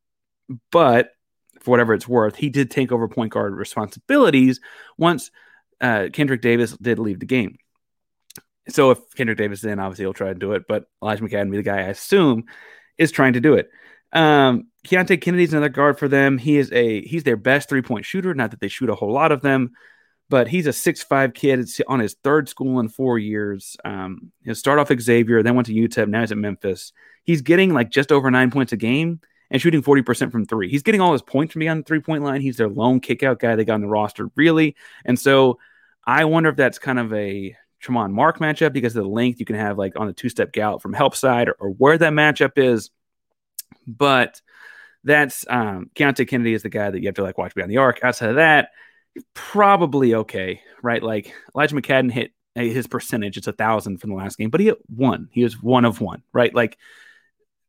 but 0.71 1.11
for 1.61 1.71
whatever 1.71 1.95
it's 1.95 2.09
worth, 2.09 2.37
he 2.37 2.49
did 2.49 2.71
take 2.71 2.93
over 2.93 3.09
point 3.09 3.33
guard 3.33 3.55
responsibilities 3.55 4.61
once 4.97 5.31
uh, 5.81 6.09
Kendric 6.11 6.41
Davis 6.41 6.77
did 6.77 6.99
leave 6.99 7.21
the 7.21 7.27
game. 7.27 7.57
So 8.69 8.91
if 8.91 8.99
Kendric 9.17 9.37
Davis 9.37 9.59
is 9.59 9.65
then 9.65 9.79
obviously 9.79 10.05
he'll 10.05 10.15
try 10.15 10.29
to 10.29 10.35
do 10.35 10.53
it, 10.53 10.63
but 10.67 10.85
Elijah 11.03 11.23
McCadden 11.23 11.51
be 11.51 11.59
the 11.59 11.63
guy 11.63 11.79
I 11.79 11.89
assume 11.89 12.45
is 12.97 13.11
trying 13.11 13.35
to 13.35 13.41
do 13.41 13.55
it. 13.55 13.69
Um, 14.13 14.69
Keonte 14.87 15.21
Kennedy's 15.21 15.53
another 15.53 15.69
guard 15.69 15.99
for 15.99 16.09
them. 16.09 16.39
He 16.39 16.57
is 16.57 16.73
a 16.73 17.03
he's 17.03 17.25
their 17.25 17.37
best 17.37 17.69
three 17.69 17.83
point 17.83 18.05
shooter. 18.05 18.33
Not 18.33 18.53
that 18.53 18.61
they 18.61 18.69
shoot 18.69 18.89
a 18.89 18.95
whole 18.95 19.13
lot 19.13 19.33
of 19.33 19.43
them, 19.43 19.73
but 20.29 20.49
he's 20.49 20.67
a 20.67 20.73
six 20.73 21.03
five 21.03 21.35
kid. 21.35 21.59
It's 21.61 21.81
on 21.87 22.01
his 22.01 22.15
third 22.25 22.49
school 22.49 22.81
in 22.81 22.89
four 22.89 23.19
years. 23.19 23.77
Um, 23.85 24.33
he'll 24.45 24.55
start 24.55 24.79
off 24.79 24.91
Xavier, 25.01 25.43
then 25.43 25.55
went 25.55 25.67
to 25.67 25.75
UTEP. 25.75 26.09
Now 26.09 26.21
he's 26.21 26.33
at 26.33 26.39
Memphis. 26.39 26.93
He's 27.25 27.43
getting 27.43 27.73
like 27.73 27.91
just 27.91 28.13
over 28.13 28.31
nine 28.31 28.51
points 28.51 28.73
a 28.73 28.77
game 28.77 29.21
and 29.51 29.61
shooting 29.61 29.83
40% 29.83 30.33
from 30.33 30.47
three. 30.47 30.69
He's 30.69 30.83
getting 30.83 31.01
all 31.01 31.13
his 31.13 31.23
points 31.23 31.53
from 31.53 31.61
beyond 31.61 31.81
the 31.81 31.85
three 31.85 32.01
point 32.01 32.25
line. 32.25 32.41
He's 32.41 32.57
their 32.57 32.69
lone 32.69 33.01
kickout 33.01 33.39
guy 33.39 33.57
they 33.57 33.65
got 33.65 33.75
on 33.75 33.81
the 33.83 33.87
roster, 33.87 34.31
really. 34.35 34.77
And 35.05 35.19
so 35.19 35.59
I 36.05 36.25
wonder 36.25 36.51
if 36.51 36.57
that's 36.57 36.79
kind 36.79 36.99
of 36.99 37.13
a 37.13 37.57
Tramon 37.83 38.13
Mark 38.13 38.39
matchup 38.39 38.73
because 38.73 38.97
of 38.97 39.05
the 39.05 39.11
length 39.11 39.41
you 39.41 39.47
can 39.47 39.57
have 39.57 39.79
like 39.79 39.99
on 39.99 40.07
the 40.07 40.13
two 40.13 40.29
step 40.29 40.53
gallop 40.53 40.83
from 40.83 40.93
help 40.93 41.15
side 41.15 41.49
or, 41.49 41.57
or, 41.59 41.71
where 41.71 41.99
that 41.99 42.13
matchup 42.13 42.53
is. 42.57 42.91
But 43.87 44.41
that's 45.05 45.45
um 45.49 45.91
Keonte 45.95 46.27
Kennedy 46.27 46.55
is 46.55 46.63
the 46.63 46.71
guy 46.71 46.91
that 46.91 47.01
you 47.01 47.07
have 47.07 47.17
to 47.17 47.23
like 47.23 47.37
watch 47.37 47.55
behind 47.55 47.71
the 47.71 47.77
arc. 47.77 48.03
Outside 48.03 48.31
of 48.31 48.37
that, 48.37 48.71
probably 49.35 50.15
okay, 50.15 50.61
right? 50.83 51.03
Like 51.03 51.33
Elijah 51.55 51.77
McCadden 51.77 52.11
hit 52.11 52.33
his 52.55 52.87
percentage, 52.87 53.37
it's 53.37 53.47
a 53.47 53.53
thousand 53.53 53.99
from 53.99 54.11
the 54.11 54.17
last 54.17 54.39
game, 54.39 54.51
but 54.51 54.61
he 54.61 54.67
hit 54.67 54.79
one. 54.89 55.29
He 55.33 55.43
was 55.43 55.61
one 55.61 55.85
of 55.85 56.01
one, 56.01 56.23
right? 56.33 56.55
Like 56.55 56.79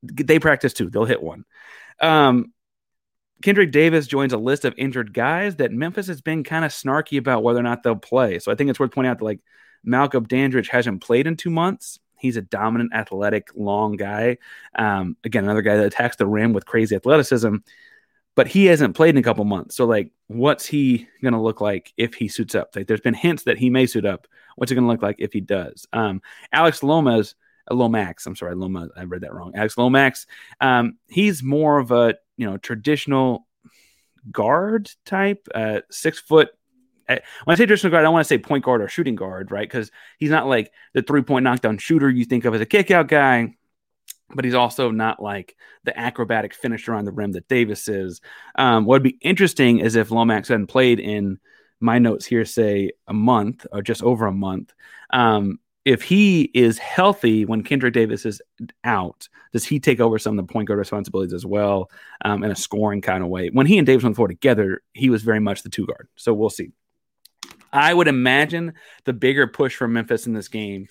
they 0.03 0.39
practice 0.39 0.73
too. 0.73 0.89
They'll 0.89 1.05
hit 1.05 1.23
one. 1.23 1.45
Um, 1.99 2.53
Kendric 3.41 3.71
Davis 3.71 4.07
joins 4.07 4.33
a 4.33 4.37
list 4.37 4.65
of 4.65 4.73
injured 4.77 5.13
guys 5.13 5.57
that 5.57 5.71
Memphis 5.71 6.07
has 6.07 6.21
been 6.21 6.43
kind 6.43 6.65
of 6.65 6.71
snarky 6.71 7.17
about 7.17 7.43
whether 7.43 7.59
or 7.59 7.63
not 7.63 7.83
they'll 7.83 7.95
play. 7.95 8.39
So 8.39 8.51
I 8.51 8.55
think 8.55 8.69
it's 8.69 8.79
worth 8.79 8.91
pointing 8.91 9.11
out 9.11 9.19
that 9.19 9.25
like 9.25 9.39
Malcolm 9.83 10.23
Dandridge 10.25 10.69
hasn't 10.69 11.03
played 11.03 11.27
in 11.27 11.35
two 11.35 11.49
months. 11.49 11.99
He's 12.17 12.37
a 12.37 12.41
dominant, 12.41 12.93
athletic, 12.93 13.49
long 13.55 13.97
guy. 13.97 14.37
Um, 14.73 15.17
again, 15.23 15.43
another 15.43 15.61
guy 15.61 15.77
that 15.77 15.85
attacks 15.85 16.15
the 16.15 16.25
rim 16.25 16.53
with 16.53 16.65
crazy 16.65 16.95
athleticism, 16.95 17.57
but 18.35 18.47
he 18.47 18.65
hasn't 18.65 18.95
played 18.95 19.11
in 19.11 19.17
a 19.17 19.23
couple 19.23 19.43
months. 19.45 19.75
So, 19.75 19.85
like, 19.85 20.11
what's 20.27 20.65
he 20.65 21.07
going 21.21 21.33
to 21.33 21.41
look 21.41 21.61
like 21.61 21.93
if 21.97 22.13
he 22.13 22.27
suits 22.27 22.55
up? 22.55 22.75
Like, 22.75 22.87
there's 22.87 23.01
been 23.01 23.13
hints 23.13 23.43
that 23.43 23.57
he 23.57 23.69
may 23.69 23.85
suit 23.85 24.05
up. 24.05 24.27
What's 24.55 24.71
it 24.71 24.75
going 24.75 24.85
to 24.85 24.91
look 24.91 25.01
like 25.01 25.15
if 25.19 25.33
he 25.33 25.41
does? 25.41 25.87
Um, 25.93 26.21
Alex 26.51 26.83
Lomas, 26.83 27.35
uh, 27.69 27.75
Lomax, 27.75 28.25
I'm 28.25 28.35
sorry, 28.35 28.55
Loma, 28.55 28.89
I 28.95 29.03
read 29.03 29.21
that 29.21 29.33
wrong. 29.33 29.53
Alex 29.55 29.77
Lomax, 29.77 30.27
um, 30.61 30.97
he's 31.07 31.41
more 31.41 31.79
of 31.79 31.91
a 31.91 32.15
you 32.37 32.45
know 32.45 32.57
traditional 32.57 33.47
guard 34.31 34.91
type, 35.05 35.47
uh, 35.55 35.81
six 35.89 36.19
foot 36.19 36.49
when 37.07 37.19
I 37.47 37.55
say 37.55 37.65
traditional 37.65 37.91
guard, 37.91 38.01
I 38.01 38.03
don't 38.03 38.13
want 38.13 38.25
to 38.25 38.27
say 38.27 38.37
point 38.37 38.63
guard 38.63 38.81
or 38.81 38.87
shooting 38.87 39.15
guard, 39.15 39.51
right? 39.51 39.67
Because 39.67 39.91
he's 40.17 40.31
not 40.31 40.47
like 40.47 40.71
the 40.93 41.01
three 41.01 41.21
point 41.21 41.43
knockdown 41.43 41.77
shooter 41.77 42.09
you 42.09 42.25
think 42.25 42.45
of 42.45 42.55
as 42.55 42.61
a 42.61 42.65
kick 42.65 42.91
out 42.91 43.07
guy, 43.07 43.55
but 44.33 44.45
he's 44.45 44.53
also 44.55 44.91
not 44.91 45.21
like 45.21 45.55
the 45.83 45.97
acrobatic 45.97 46.53
finisher 46.53 46.93
on 46.93 47.05
the 47.05 47.11
rim 47.11 47.31
that 47.33 47.47
Davis 47.47 47.87
is. 47.87 48.21
Um, 48.55 48.85
what 48.85 48.95
would 48.95 49.03
be 49.03 49.17
interesting 49.21 49.79
is 49.79 49.95
if 49.95 50.11
Lomax 50.11 50.47
hadn't 50.47 50.67
played 50.67 50.99
in 50.99 51.39
my 51.79 51.99
notes 51.99 52.25
here, 52.25 52.45
say 52.45 52.91
a 53.07 53.13
month 53.13 53.65
or 53.71 53.81
just 53.81 54.01
over 54.03 54.25
a 54.25 54.31
month. 54.31 54.73
Um, 55.11 55.59
if 55.83 56.01
he 56.01 56.43
is 56.55 56.79
healthy 56.79 57.45
when 57.45 57.63
Kendric 57.63 57.93
Davis 57.93 58.25
is 58.25 58.41
out, 58.83 59.29
does 59.53 59.63
he 59.63 59.79
take 59.79 59.99
over 59.99 60.17
some 60.17 60.37
of 60.37 60.45
the 60.45 60.51
point 60.51 60.67
guard 60.67 60.79
responsibilities 60.79 61.33
as 61.33 61.45
well 61.45 61.91
um, 62.23 62.43
in 62.43 62.49
a 62.49 62.55
scoring 62.55 63.01
kind 63.01 63.23
of 63.23 63.29
way? 63.29 63.49
When 63.49 63.67
he 63.67 63.77
and 63.77 63.85
Davis 63.85 64.03
went 64.03 64.15
forward 64.15 64.29
together, 64.29 64.81
he 64.93 65.09
was 65.11 65.21
very 65.21 65.39
much 65.39 65.61
the 65.61 65.69
two 65.69 65.85
guard. 65.85 66.07
So 66.15 66.33
we'll 66.33 66.49
see. 66.49 66.71
I 67.71 67.93
would 67.93 68.07
imagine 68.07 68.73
the 69.03 69.13
bigger 69.13 69.47
push 69.47 69.75
for 69.75 69.87
Memphis 69.87 70.27
in 70.27 70.33
this 70.33 70.47
game 70.47 70.87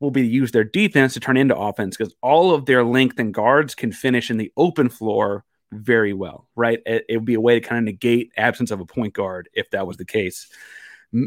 will 0.00 0.10
be 0.10 0.22
to 0.22 0.28
use 0.28 0.52
their 0.52 0.64
defense 0.64 1.14
to 1.14 1.20
turn 1.20 1.36
into 1.36 1.56
offense 1.56 1.96
because 1.96 2.14
all 2.22 2.54
of 2.54 2.66
their 2.66 2.84
length 2.84 3.18
and 3.18 3.34
guards 3.34 3.74
can 3.74 3.92
finish 3.92 4.30
in 4.30 4.36
the 4.36 4.52
open 4.56 4.88
floor 4.88 5.44
very 5.72 6.12
well, 6.12 6.48
right? 6.54 6.80
It, 6.86 7.04
it, 7.08 7.16
would 7.16 7.24
be 7.24 7.34
a 7.34 7.40
way 7.40 7.58
to 7.58 7.66
kind 7.66 7.78
of 7.78 7.84
negate 7.84 8.32
absence 8.36 8.70
of 8.70 8.80
a 8.80 8.86
point 8.86 9.12
guard 9.12 9.48
if 9.52 9.70
that 9.70 9.86
was 9.86 9.96
the 9.96 10.04
case. 10.04 10.48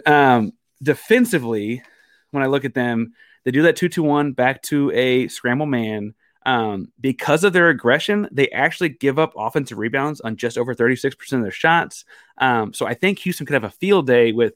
Um, 0.06 0.54
defensively, 0.82 1.84
when 2.32 2.44
I 2.44 2.48
look 2.48 2.66
at 2.66 2.74
them, 2.74 3.14
they 3.44 3.52
do 3.52 3.64
that 3.64 3.76
2 3.76 3.90
2 3.90 4.04
1 4.04 4.34
back 4.34 4.62
to 4.64 4.92
a 4.92 5.28
scramble 5.28 5.66
man. 5.66 6.14
Um, 6.44 6.92
because 7.00 7.44
of 7.44 7.54
their 7.54 7.70
aggression, 7.70 8.28
they 8.32 8.50
actually 8.50 8.90
give 8.90 9.20
up 9.20 9.34
offensive 9.38 9.78
rebounds 9.78 10.22
on 10.22 10.38
just 10.38 10.58
over 10.58 10.74
36% 10.74 11.14
of 11.34 11.44
their 11.44 11.52
shots. 11.52 12.04
Um, 12.40 12.74
so 12.74 12.88
I 12.88 12.96
think 12.96 13.20
Houston 13.20 13.46
could 13.46 13.54
have 13.54 13.64
a 13.64 13.70
field 13.70 14.08
day 14.08 14.32
with 14.32 14.54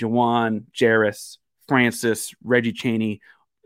J'Wan, 0.00 0.64
Jarace, 0.72 1.38
Francis, 1.68 2.34
Reggie 2.42 2.72
Chaney. 2.72 3.20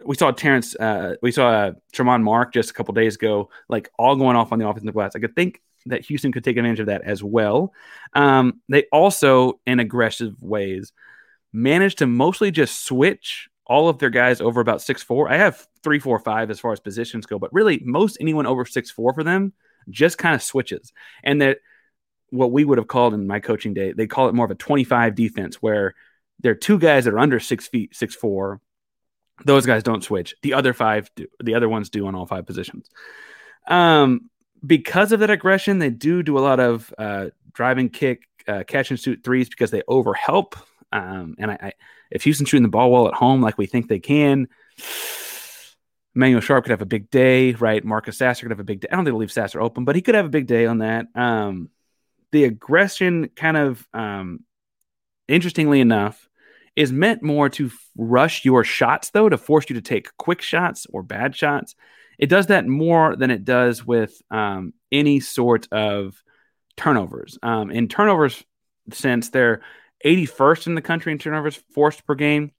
We 0.04 0.16
saw 0.16 0.30
Terrence, 0.30 0.74
uh, 0.76 1.16
we 1.22 1.32
saw 1.32 1.48
uh, 1.48 1.72
Tramon 1.92 2.22
Mark 2.22 2.52
just 2.52 2.70
a 2.70 2.74
couple 2.74 2.94
days 2.94 3.14
ago, 3.14 3.50
like 3.68 3.90
all 3.98 4.16
going 4.16 4.36
off 4.36 4.52
on 4.52 4.58
the 4.58 4.68
offensive 4.68 4.94
glass. 4.94 5.16
I 5.16 5.20
could 5.20 5.34
think 5.34 5.62
that 5.86 6.04
Houston 6.06 6.32
could 6.32 6.44
take 6.44 6.56
advantage 6.56 6.80
of 6.80 6.86
that 6.86 7.02
as 7.02 7.22
well. 7.22 7.72
Um, 8.14 8.60
they 8.68 8.84
also, 8.92 9.60
in 9.66 9.80
aggressive 9.80 10.34
ways, 10.40 10.92
managed 11.52 11.98
to 11.98 12.06
mostly 12.06 12.50
just 12.50 12.84
switch 12.84 13.48
all 13.66 13.88
of 13.88 13.98
their 13.98 14.10
guys 14.10 14.40
over 14.40 14.60
about 14.60 14.82
six 14.82 15.02
four. 15.02 15.30
I 15.30 15.36
have 15.36 15.66
three, 15.82 15.98
four, 15.98 16.18
five 16.18 16.50
as 16.50 16.60
far 16.60 16.72
as 16.72 16.80
positions 16.80 17.26
go, 17.26 17.38
but 17.38 17.52
really 17.52 17.80
most 17.84 18.18
anyone 18.20 18.46
over 18.46 18.64
six 18.64 18.90
four 18.90 19.14
for 19.14 19.24
them 19.24 19.52
just 19.88 20.18
kind 20.18 20.34
of 20.34 20.42
switches. 20.42 20.92
And 21.22 21.40
that 21.42 21.58
what 22.30 22.52
we 22.52 22.64
would 22.64 22.78
have 22.78 22.88
called 22.88 23.14
in 23.14 23.26
my 23.26 23.40
coaching 23.40 23.74
day, 23.74 23.92
they 23.92 24.06
call 24.06 24.28
it 24.28 24.34
more 24.34 24.44
of 24.44 24.50
a 24.50 24.56
25 24.56 25.14
defense 25.14 25.56
where 25.56 25.94
there 26.40 26.52
are 26.52 26.56
two 26.56 26.78
guys 26.78 27.04
that 27.04 27.14
are 27.14 27.18
under 27.18 27.40
six 27.40 27.68
feet, 27.68 27.94
six 27.94 28.14
four. 28.14 28.60
Those 29.44 29.66
guys 29.66 29.82
don't 29.82 30.04
switch. 30.04 30.34
The 30.42 30.54
other 30.54 30.72
five, 30.72 31.10
do, 31.16 31.26
the 31.42 31.54
other 31.54 31.68
ones 31.68 31.90
do 31.90 32.06
on 32.06 32.14
all 32.14 32.26
five 32.26 32.46
positions. 32.46 32.88
Um, 33.66 34.30
because 34.64 35.12
of 35.12 35.20
that 35.20 35.30
aggression, 35.30 35.78
they 35.78 35.90
do 35.90 36.22
do 36.22 36.38
a 36.38 36.40
lot 36.40 36.60
of 36.60 36.92
uh, 36.96 37.30
driving 37.52 37.88
kick, 37.88 38.22
uh, 38.46 38.62
catch 38.66 38.90
and 38.90 39.00
shoot 39.00 39.22
threes 39.24 39.48
because 39.48 39.70
they 39.70 39.82
overhelp. 39.82 40.54
Um, 40.92 41.34
and 41.38 41.50
I, 41.50 41.58
I, 41.60 41.72
if 42.10 42.22
Houston's 42.24 42.48
shooting 42.48 42.62
the 42.62 42.68
ball 42.68 42.90
well 42.90 43.08
at 43.08 43.14
home, 43.14 43.40
like 43.42 43.58
we 43.58 43.66
think 43.66 43.88
they 43.88 43.98
can, 43.98 44.48
Manuel 46.14 46.40
Sharp 46.40 46.64
could 46.64 46.70
have 46.70 46.82
a 46.82 46.86
big 46.86 47.10
day, 47.10 47.52
right? 47.54 47.84
Marcus 47.84 48.18
Sasser 48.18 48.44
could 48.44 48.52
have 48.52 48.60
a 48.60 48.64
big 48.64 48.80
day. 48.80 48.88
I 48.90 48.94
don't 48.94 49.04
think 49.04 49.12
they'll 49.14 49.18
leave 49.18 49.32
Sasser 49.32 49.60
open, 49.60 49.84
but 49.84 49.96
he 49.96 50.02
could 50.02 50.14
have 50.14 50.26
a 50.26 50.30
big 50.30 50.46
day 50.46 50.66
on 50.66 50.78
that. 50.78 51.06
Um, 51.14 51.70
the 52.30 52.44
aggression 52.44 53.28
kind 53.34 53.56
of 53.56 53.86
um, 53.92 54.44
interestingly 55.26 55.80
enough, 55.80 56.28
is 56.76 56.92
meant 56.92 57.22
more 57.22 57.48
to 57.50 57.70
rush 57.96 58.44
your 58.44 58.64
shots, 58.64 59.10
though, 59.10 59.28
to 59.28 59.38
force 59.38 59.68
you 59.68 59.74
to 59.74 59.82
take 59.82 60.16
quick 60.16 60.42
shots 60.42 60.86
or 60.90 61.02
bad 61.02 61.36
shots. 61.36 61.74
It 62.18 62.28
does 62.28 62.46
that 62.46 62.66
more 62.66 63.16
than 63.16 63.30
it 63.30 63.44
does 63.44 63.84
with 63.84 64.20
um, 64.30 64.72
any 64.92 65.20
sort 65.20 65.68
of 65.72 66.22
turnovers. 66.76 67.38
Um, 67.42 67.70
in 67.70 67.88
turnovers 67.88 68.44
since 68.92 69.30
they're 69.30 69.62
81st 70.04 70.66
in 70.68 70.74
the 70.74 70.82
country 70.82 71.12
in 71.12 71.18
turnovers 71.18 71.56
forced 71.74 72.04
per 72.06 72.14
game. 72.14 72.52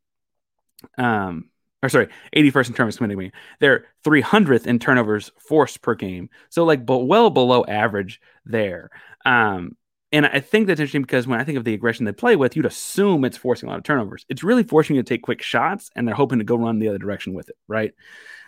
Um, 0.98 1.50
or 1.84 1.90
sorry, 1.90 2.08
81st 2.36 2.68
in 2.68 2.74
turnovers 2.74 2.98
committed. 2.98 3.32
They're 3.60 3.86
300th 4.04 4.66
in 4.66 4.80
turnovers 4.80 5.32
forced 5.48 5.82
per 5.82 5.96
game. 5.96 6.30
So 6.50 6.64
like, 6.64 6.86
but 6.86 7.00
well 7.00 7.30
below 7.30 7.64
average 7.66 8.20
there. 8.46 8.90
Um, 9.26 9.78
and 10.16 10.26
I 10.26 10.40
think 10.40 10.68
that's 10.68 10.80
interesting 10.80 11.02
because 11.02 11.28
when 11.28 11.42
I 11.42 11.44
think 11.44 11.58
of 11.58 11.66
the 11.66 11.74
aggression 11.74 12.06
they 12.06 12.14
play 12.14 12.38
with, 12.38 12.56
you'd 12.56 12.66
assume 12.66 13.26
it's 13.26 13.36
forcing 13.36 13.68
a 13.68 13.70
lot 13.70 13.80
of 13.80 13.84
turnovers. 13.84 14.26
It's 14.30 14.44
really 14.44 14.64
forcing 14.64 14.96
you 14.96 15.04
to 15.04 15.08
take 15.08 15.24
quick 15.24 15.42
shots, 15.42 15.92
and 15.94 16.08
they're 16.08 16.16
hoping 16.16 16.40
to 16.40 16.46
go 16.46 16.56
run 16.56 16.80
the 16.80 16.88
other 16.88 16.98
direction 16.98 17.34
with 17.34 17.50
it, 17.50 17.58
right? 17.68 17.94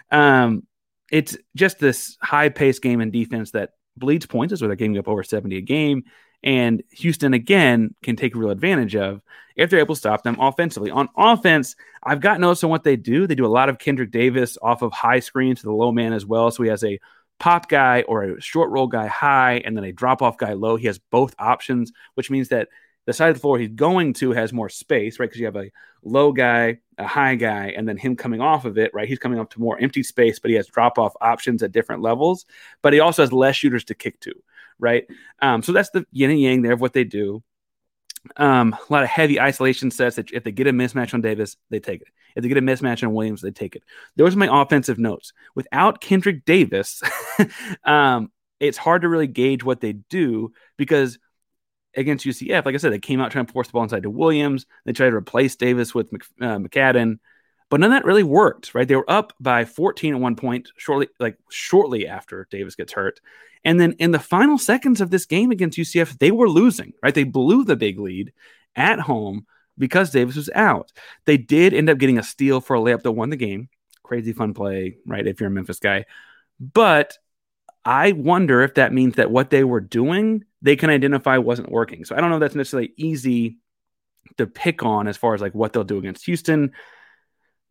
Um, 0.10 0.64
it's 1.12 1.36
just 1.56 1.80
this 1.80 2.18
high 2.22 2.48
paced 2.48 2.82
game 2.82 3.02
in 3.02 3.12
defense 3.12 3.52
that 3.52 3.72
bleeds 3.98 4.26
points, 4.26 4.54
is 4.54 4.62
where 4.62 4.70
they're 4.70 4.78
giving 4.78 4.98
up 4.98 5.10
over 5.10 5.24
70 5.24 5.58
a 5.58 5.62
game. 5.62 6.06
And 6.42 6.84
Houston, 6.92 7.34
again, 7.34 7.96
can 8.02 8.16
take 8.16 8.34
real 8.34 8.52
advantage 8.52 8.96
of 8.96 9.22
if 9.58 9.70
they're 9.70 9.80
able 9.80 9.96
to 9.96 10.00
stop 10.00 10.24
them 10.24 10.40
offensively. 10.40 10.90
On 10.90 11.10
offense, 11.18 11.76
I've 12.02 12.22
got 12.22 12.40
notes 12.40 12.64
on 12.64 12.70
what 12.70 12.86
they 12.86 12.96
do. 12.96 13.28
They 13.28 13.36
do 13.36 13.46
a 13.46 13.48
lot 13.48 13.68
of 13.68 13.78
Kendric 13.78 14.12
Davis 14.12 14.58
off 14.62 14.84
of 14.84 14.94
high 14.94 15.20
screen 15.20 15.54
to 15.54 15.64
the 15.64 15.74
low 15.74 15.92
man 15.92 16.14
as 16.14 16.26
well. 16.26 16.50
So 16.50 16.64
he 16.64 16.70
has 16.70 16.86
a 16.86 16.98
pop 17.40 17.70
guy 17.70 18.02
or 18.04 18.24
a 18.24 18.42
short 18.42 18.70
roll 18.70 18.88
guy 18.88 19.08
high 19.08 19.62
and 19.66 19.76
then 19.76 19.84
a 19.84 19.92
drop 19.92 20.22
off 20.22 20.38
guy 20.38 20.54
low. 20.54 20.76
He 20.76 20.88
has 20.88 21.00
both 21.00 21.36
options, 21.40 21.92
which 22.16 22.32
means 22.32 22.50
that 22.50 22.70
the 23.06 23.14
side 23.14 23.30
of 23.30 23.36
the 23.36 23.42
floor 23.42 23.58
he's 23.58 23.70
going 23.70 24.14
to 24.14 24.32
has 24.32 24.52
more 24.52 24.70
space, 24.70 25.20
right? 25.20 25.30
Because 25.30 25.40
you 25.40 25.46
have 25.46 25.56
a 25.56 25.72
low 26.04 26.32
guy, 26.34 26.80
a 26.98 27.08
high 27.08 27.36
guy, 27.36 27.74
and 27.76 27.88
then 27.88 27.96
him 27.96 28.16
coming 28.16 28.42
off 28.42 28.66
of 28.66 28.78
it, 28.78 28.92
right? 28.94 29.08
He's 29.08 29.20
coming 29.20 29.40
up 29.40 29.50
to 29.52 29.62
more 29.62 29.80
empty 29.80 30.04
space, 30.04 30.40
but 30.40 30.50
he 30.50 30.56
has 30.58 30.68
drop 30.68 31.00
off 31.00 31.14
options 31.22 31.64
at 31.64 31.72
different 31.72 32.02
levels. 32.02 32.46
But 32.82 32.94
he 32.94 33.00
also 33.00 33.24
has 33.24 33.32
less 33.32 33.56
shooters 33.56 33.86
to 33.86 33.96
kick 33.96 34.20
to, 34.22 34.34
right? 34.78 35.08
Um, 35.42 35.64
so 35.64 35.72
that's 35.72 35.90
the 35.92 36.06
yin 36.12 36.32
and 36.32 36.42
yang 36.42 36.62
there 36.64 36.74
of 36.74 36.82
what 36.82 36.94
they 36.94 37.06
do. 37.06 37.44
Um, 38.36 38.74
a 38.74 38.94
lot 38.94 39.04
of 39.04 39.10
heavy 39.10 39.40
isolation 39.40 39.92
sets 39.92 40.18
that 40.18 40.32
if 40.32 40.44
they 40.44 40.52
get 40.52 40.68
a 40.68 40.74
mismatch 40.74 41.14
on 41.14 41.22
Davis, 41.22 41.58
they 41.70 41.80
take 41.80 42.02
it. 42.02 42.08
If 42.36 42.44
they 42.44 42.50
get 42.50 42.58
a 42.58 42.62
mismatch 42.62 43.04
on 43.04 43.14
Williams, 43.14 43.42
they 43.42 43.52
take 43.52 43.76
it. 43.76 43.84
Those 44.16 44.36
are 44.36 44.40
my 44.40 44.62
offensive 44.62 45.00
notes. 45.00 45.34
Without 45.56 46.02
Kendric 46.02 46.46
Davis, 46.46 47.02
um, 47.84 48.32
it's 48.60 48.78
hard 48.78 49.04
to 49.04 49.10
really 49.10 49.28
gauge 49.28 49.64
what 49.64 49.82
they 49.82 49.94
do 49.94 50.52
because 50.78 51.18
against 51.96 52.26
UCF, 52.26 52.66
like 52.66 52.76
I 52.76 52.78
said, 52.78 52.94
they 52.94 53.00
came 53.00 53.20
out 53.20 53.32
trying 53.32 53.46
to 53.46 53.54
force 53.54 53.68
the 53.68 53.74
ball 53.74 53.84
inside 53.84 54.04
to 54.04 54.10
Williams. 54.10 54.66
They 54.86 54.94
tried 54.94 55.10
to 55.10 55.16
replace 55.16 55.56
Davis 55.56 55.96
with 55.96 56.12
Mc, 56.12 56.24
uh, 56.42 56.58
McFadden, 56.58 57.20
but 57.70 57.80
none 57.80 57.92
of 57.92 57.98
that 57.98 58.06
really 58.06 58.24
worked. 58.24 58.74
Right? 58.74 58.88
They 58.88 58.96
were 58.96 59.10
up 59.10 59.34
by 59.40 59.66
14 59.66 60.16
at 60.16 60.20
one 60.20 60.36
point, 60.36 60.70
shortly, 60.78 61.08
like 61.20 61.38
shortly 61.50 62.08
after 62.08 62.48
Davis 62.50 62.76
gets 62.76 62.94
hurt, 62.94 63.20
and 63.64 63.80
then 63.80 63.94
in 63.94 64.12
the 64.12 64.20
final 64.20 64.58
seconds 64.58 65.02
of 65.02 65.10
this 65.10 65.26
game 65.26 65.52
against 65.52 65.78
UCF, 65.78 66.20
they 66.20 66.32
were 66.32 66.50
losing. 66.50 66.94
Right? 67.04 67.16
They 67.16 67.24
blew 67.24 67.64
the 67.64 67.76
big 67.76 68.00
lead 68.00 68.34
at 68.76 69.00
home 69.00 69.46
because 69.78 70.12
Davis 70.12 70.36
was 70.36 70.50
out. 70.56 70.92
They 71.26 71.38
did 71.38 71.74
end 71.74 71.90
up 71.90 71.98
getting 71.98 72.18
a 72.18 72.24
steal 72.24 72.62
for 72.62 72.76
a 72.76 72.80
layup 72.80 73.04
that 73.04 73.12
won 73.12 73.30
the 73.30 73.36
game. 73.36 73.70
Crazy 74.04 74.34
fun 74.34 74.54
play, 74.54 74.98
right? 75.06 75.28
If 75.28 75.40
you're 75.40 75.50
a 75.50 75.52
Memphis 75.52 75.80
guy. 75.80 76.06
But 76.60 77.18
I 77.86 78.14
wonder 78.14 78.64
if 78.64 78.76
that 78.76 78.94
means 78.94 79.16
that 79.16 79.32
what 79.32 79.50
they 79.50 79.64
were 79.64 79.80
doing, 79.80 80.44
they 80.62 80.76
can 80.76 80.90
identify 80.90 81.38
wasn't 81.38 81.72
working. 81.72 82.06
So 82.06 82.16
I 82.16 82.22
don't 82.22 82.30
know 82.30 82.38
if 82.38 82.42
that's 82.42 82.56
necessarily 82.56 82.94
easy 82.98 83.60
to 84.38 84.48
pick 84.48 84.84
on 84.84 85.08
as 85.08 85.18
far 85.18 85.34
as 85.34 85.42
like 85.42 85.56
what 85.56 85.74
they'll 85.74 85.84
do 85.84 85.98
against 85.98 86.26
Houston. 86.26 86.74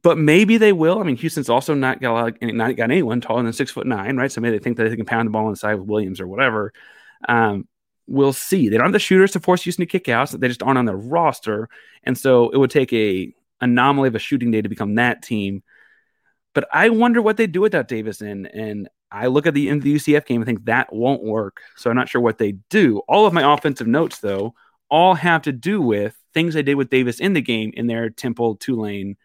But 0.07 0.19
maybe 0.19 0.57
they 0.57 0.73
will. 0.73 1.01
I 1.01 1.03
mean, 1.03 1.16
Houston's 1.16 1.49
also 1.49 1.75
not 1.75 2.01
got 2.01 2.12
lot, 2.12 2.29
of, 2.40 2.55
not 2.55 2.77
got 2.77 2.92
anyone 2.92 3.21
taller 3.21 3.42
than 3.42 3.53
six 3.53 3.73
foot 3.73 3.88
nine, 3.88 4.16
right? 4.16 4.31
So 4.31 4.40
maybe 4.40 4.57
they 4.57 4.62
think 4.62 4.77
that 4.77 4.88
they 4.88 4.95
can 4.95 5.05
pound 5.05 5.27
the 5.27 5.33
ball 5.33 5.49
inside 5.49 5.75
with 5.75 5.88
Williams 5.88 6.21
or 6.21 6.29
whatever. 6.29 6.73
Um, 7.29 7.66
we'll 8.07 8.33
see. 8.33 8.69
They 8.69 8.77
don't 8.77 8.87
have 8.87 8.92
the 8.92 9.01
shooters 9.01 9.33
to 9.33 9.40
force 9.40 9.64
Houston 9.64 9.83
to 9.83 9.90
kick 9.90 10.09
out. 10.09 10.29
So 10.29 10.37
they 10.37 10.47
just 10.47 10.62
aren't 10.62 10.79
on 10.79 10.85
their 10.85 10.95
roster. 10.95 11.69
And 12.05 12.16
so 12.16 12.51
it 12.51 12.57
would 12.57 12.71
take 12.71 12.92
a 12.92 13.35
anomaly 13.61 14.07
of 14.07 14.14
a 14.14 14.21
shooting 14.21 14.53
day 14.53 14.62
to 14.62 14.69
become 14.69 14.95
that 14.95 15.25
team. 15.25 15.64
But 16.55 16.69
I 16.73 16.90
wonder 16.90 17.21
what 17.21 17.37
they 17.37 17.49
do 17.49 17.62
without 17.62 17.88
Davis 17.88 18.23
in. 18.23 18.47
And 18.47 18.88
I 19.11 19.27
look 19.27 19.49
at 19.49 19.55
the, 19.55 19.69
in 19.69 19.81
the 19.81 19.97
UCF 19.97 20.25
game 20.25 20.40
and 20.40 20.47
think 20.47 20.66
that 20.66 20.92
won't 20.92 21.25
work. 21.25 21.62
So 21.75 21.90
I'm 21.90 21.97
not 21.97 22.09
sure 22.09 22.21
what 22.21 22.38
they 22.38 22.53
do. 22.71 22.99
All 23.09 23.27
of 23.27 23.33
my 23.33 23.55
offensive 23.55 23.88
notes, 23.88 24.21
though, 24.21 24.55
all 24.88 25.16
have 25.16 25.42
to 25.42 25.53
do 25.53 25.83
with 25.83 26.16
things 26.33 26.55
they 26.55 26.62
did 26.62 26.77
with 26.77 26.90
Davis 26.90 27.19
in 27.19 27.33
the 27.33 27.42
game 27.42 27.73
in 27.75 27.88
their 27.88 28.09
Temple, 28.09 28.55
Tulane, 28.55 29.16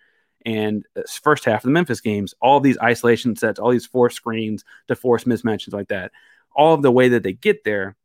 and 0.45 0.85
first 1.23 1.45
half 1.45 1.61
of 1.61 1.67
the 1.67 1.71
Memphis 1.71 2.01
games, 2.01 2.33
all 2.41 2.59
these 2.59 2.77
isolation 2.79 3.35
sets, 3.35 3.59
all 3.59 3.71
these 3.71 3.85
force 3.85 4.15
screens 4.15 4.63
to 4.87 4.95
force 4.95 5.25
mismatches 5.25 5.73
like 5.73 5.89
that, 5.89 6.11
all 6.55 6.73
of 6.73 6.81
the 6.81 6.91
way 6.91 7.09
that 7.09 7.23
they 7.23 7.33
get 7.33 7.63
there 7.63 7.95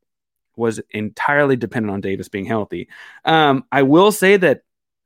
was 0.57 0.81
entirely 0.91 1.57
dependent 1.57 1.93
on 1.93 2.01
Davis 2.01 2.29
being 2.29 2.47
healthy. 2.47 2.89
Um, 3.25 3.65
I 3.71 3.83
will 3.83 4.11
say 4.11 4.37
that, 4.39 4.63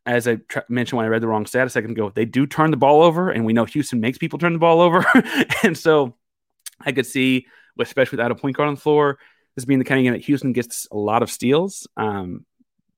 as 0.07 0.27
I 0.27 0.37
tr- 0.37 0.61
mentioned 0.69 0.97
when 0.97 1.07
I 1.07 1.11
read 1.11 1.23
the 1.23 1.29
wrong 1.29 1.47
stat 1.47 1.67
a 1.67 1.71
second 1.71 1.91
ago, 1.91 2.11
they 2.15 2.25
do 2.25 2.47
turn 2.47 2.71
the 2.71 2.77
ball 2.77 3.03
over, 3.03 3.31
and 3.31 3.45
we 3.45 3.53
know 3.53 3.65
Houston 3.65 4.01
makes 4.01 4.19
people 4.19 4.39
turn 4.39 4.53
the 4.53 4.59
ball 4.59 4.81
over, 4.81 5.05
and 5.63 5.77
so 5.77 6.15
I 6.81 6.93
could 6.93 7.07
see, 7.07 7.47
especially 7.79 8.17
without 8.17 8.31
a 8.31 8.37
point 8.37 8.57
guard 8.57 8.69
on 8.69 8.77
the 8.77 8.81
floor, 8.81 9.19
this 9.57 9.65
being 9.65 9.79
the 9.79 9.85
kind 9.85 9.99
of 9.99 10.05
game 10.05 10.13
that 10.13 10.25
Houston 10.25 10.53
gets 10.53 10.87
a 10.91 10.97
lot 10.97 11.23
of 11.23 11.31
steals. 11.31 11.87
Um, 11.97 12.47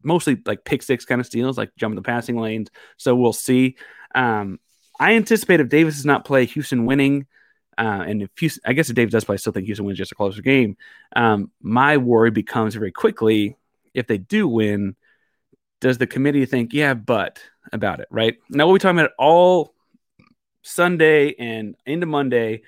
mostly 0.04 0.40
like 0.46 0.64
pick 0.64 0.82
six 0.82 1.04
kind 1.04 1.20
of 1.20 1.26
steals, 1.26 1.58
like 1.58 1.74
jumping 1.76 1.96
the 1.96 2.02
passing 2.02 2.36
lanes. 2.36 2.68
So 2.96 3.14
we'll 3.14 3.32
see. 3.32 3.76
Um, 4.14 4.58
I 4.98 5.14
anticipate 5.14 5.60
if 5.60 5.68
Davis 5.68 5.96
does 5.96 6.06
not 6.06 6.24
play, 6.24 6.44
Houston 6.46 6.86
winning. 6.86 7.26
Uh, 7.78 8.04
and 8.06 8.22
if 8.22 8.30
Houston, 8.38 8.62
I 8.66 8.74
guess 8.74 8.88
if 8.90 8.94
Davis 8.94 9.12
does 9.12 9.24
play, 9.24 9.34
I 9.34 9.36
still 9.36 9.52
think 9.52 9.66
Houston 9.66 9.86
wins 9.86 9.98
just 9.98 10.12
a 10.12 10.14
closer 10.14 10.42
game. 10.42 10.76
Um, 11.16 11.50
my 11.60 11.96
worry 11.96 12.30
becomes 12.30 12.74
very 12.74 12.92
quickly 12.92 13.56
if 13.94 14.06
they 14.06 14.18
do 14.18 14.46
win, 14.48 14.96
does 15.80 15.98
the 15.98 16.06
committee 16.06 16.46
think, 16.46 16.72
yeah, 16.72 16.94
but 16.94 17.42
about 17.72 18.00
it, 18.00 18.08
right? 18.10 18.36
Now, 18.48 18.66
we'll 18.66 18.76
be 18.76 18.80
talking 18.80 18.98
about 18.98 19.12
all 19.18 19.74
Sunday 20.62 21.34
and 21.38 21.74
into 21.86 22.06
Monday 22.06 22.62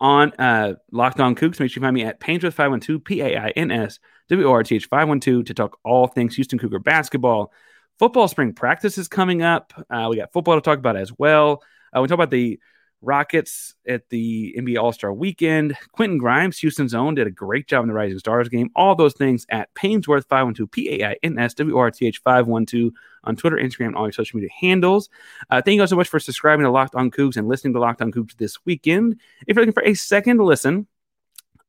on 0.00 0.32
uh, 0.38 0.74
Locked 0.90 1.20
On 1.20 1.34
Coogs. 1.34 1.60
Make 1.60 1.70
sure 1.70 1.80
you 1.80 1.84
find 1.84 1.94
me 1.94 2.04
at 2.04 2.20
Painsworth512, 2.20 3.04
P 3.04 3.20
A 3.20 3.38
I 3.38 3.48
N 3.50 3.70
S 3.70 3.98
W 4.28 4.48
O 4.48 4.52
R 4.52 4.62
T 4.62 4.76
H 4.76 4.86
512 4.86 5.46
to 5.46 5.54
talk 5.54 5.78
all 5.84 6.06
things 6.06 6.34
Houston 6.36 6.58
Cougar 6.58 6.80
basketball. 6.80 7.52
Football 7.98 8.28
spring 8.28 8.52
practice 8.52 8.98
is 8.98 9.08
coming 9.08 9.42
up. 9.42 9.72
Uh, 9.88 10.08
we 10.10 10.16
got 10.16 10.32
football 10.32 10.56
to 10.56 10.60
talk 10.60 10.78
about 10.78 10.96
as 10.96 11.12
well. 11.16 11.62
Uh, 11.96 12.00
we 12.02 12.08
talk 12.08 12.16
about 12.16 12.30
the 12.30 12.58
Rockets 13.04 13.74
at 13.86 14.08
the 14.08 14.54
NBA 14.58 14.82
All 14.82 14.92
Star 14.92 15.12
weekend. 15.12 15.76
Quentin 15.92 16.18
Grimes, 16.18 16.58
Houston's 16.58 16.94
own, 16.94 17.14
did 17.14 17.26
a 17.26 17.30
great 17.30 17.68
job 17.68 17.82
in 17.82 17.88
the 17.88 17.94
Rising 17.94 18.18
Stars 18.18 18.48
game. 18.48 18.70
All 18.74 18.94
those 18.94 19.14
things 19.14 19.46
at 19.50 19.72
Painsworth 19.74 20.26
512, 20.26 20.70
P 20.70 21.02
A 21.02 21.10
I 21.10 21.16
N 21.22 21.38
S 21.38 21.54
W 21.54 21.76
R 21.76 21.90
T 21.90 22.06
H 22.06 22.18
512 22.24 22.92
on 23.24 23.36
Twitter, 23.36 23.56
Instagram, 23.56 23.88
and 23.88 23.96
all 23.96 24.06
your 24.06 24.12
social 24.12 24.38
media 24.38 24.50
handles. 24.58 25.08
Uh, 25.50 25.60
thank 25.62 25.76
you 25.76 25.82
all 25.82 25.86
so 25.86 25.96
much 25.96 26.08
for 26.08 26.18
subscribing 26.18 26.64
to 26.64 26.70
Locked 26.70 26.94
On 26.94 27.10
Coogs 27.10 27.36
and 27.36 27.46
listening 27.46 27.74
to 27.74 27.80
Locked 27.80 28.02
On 28.02 28.10
Coogs 28.10 28.36
this 28.36 28.64
weekend. 28.64 29.20
If 29.46 29.56
you're 29.56 29.64
looking 29.64 29.72
for 29.74 29.84
a 29.84 29.94
second 29.94 30.38
listen, 30.38 30.86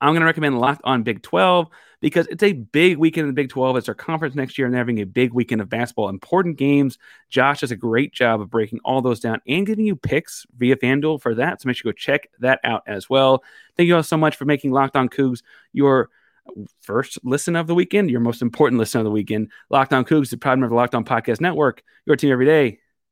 I'm 0.02 0.14
going 0.14 0.22
to 0.22 0.26
recommend 0.26 0.60
Locked 0.60 0.82
On 0.84 1.04
Big 1.04 1.22
12 1.22 1.68
because 2.06 2.28
it's 2.28 2.44
a 2.44 2.54
big 2.54 2.98
weekend 2.98 3.24
in 3.24 3.30
the 3.30 3.34
Big 3.34 3.50
12. 3.50 3.78
It's 3.78 3.89
our 3.89 3.96
conference 3.96 4.36
next 4.36 4.60
year, 4.60 4.68
and 4.68 4.74
they're 4.76 4.80
having 4.80 5.02
a 5.02 5.08
big 5.08 5.34
weekend 5.34 5.60
of 5.60 5.70
basketball, 5.70 6.08
important 6.08 6.56
games. 6.56 7.00
Josh 7.32 7.62
does 7.62 7.72
a 7.72 7.76
great 7.76 8.13
job 8.13 8.41
of 8.41 8.52
breaking 8.52 8.78
all 8.86 9.02
those 9.02 9.20
down 9.20 9.41
and 9.48 9.65
giving 9.65 9.88
you 9.88 9.96
picks 9.96 10.46
via 10.56 10.76
FanDuel 10.76 11.20
for 11.20 11.34
that. 11.34 11.60
So 11.60 11.68
make 11.68 11.78
sure 11.78 11.89
you 11.89 11.94
go 11.94 11.98
check 11.98 12.30
that 12.41 12.60
out 12.63 12.84
as 12.86 13.10
well. 13.10 13.44
Thank 13.76 13.88
you 13.88 13.96
all 13.96 14.04
so 14.04 14.18
much 14.18 14.36
for 14.36 14.46
making 14.46 14.70
Locked 14.70 14.96
On 14.96 15.10
Coogs 15.10 15.41
your 15.74 16.12
first 16.82 17.18
listen 17.24 17.56
of 17.56 17.65
the 17.65 17.74
weekend, 17.74 18.12
your 18.12 18.20
most 18.20 18.44
important 18.44 18.78
listen 18.78 19.00
of 19.00 19.06
the 19.06 19.10
weekend. 19.10 19.50
Locked 19.72 19.91
On 19.91 20.06
Coogs, 20.06 20.30
the 20.30 20.38
proud 20.38 20.60
member 20.60 20.65
of 20.65 20.70
the 20.70 20.76
Locked 20.76 20.94
On 20.94 21.06
Podcast 21.06 21.41
Network, 21.41 21.82
your 22.06 22.15
team 22.15 22.32
every 22.32 22.46
day. 22.46 22.82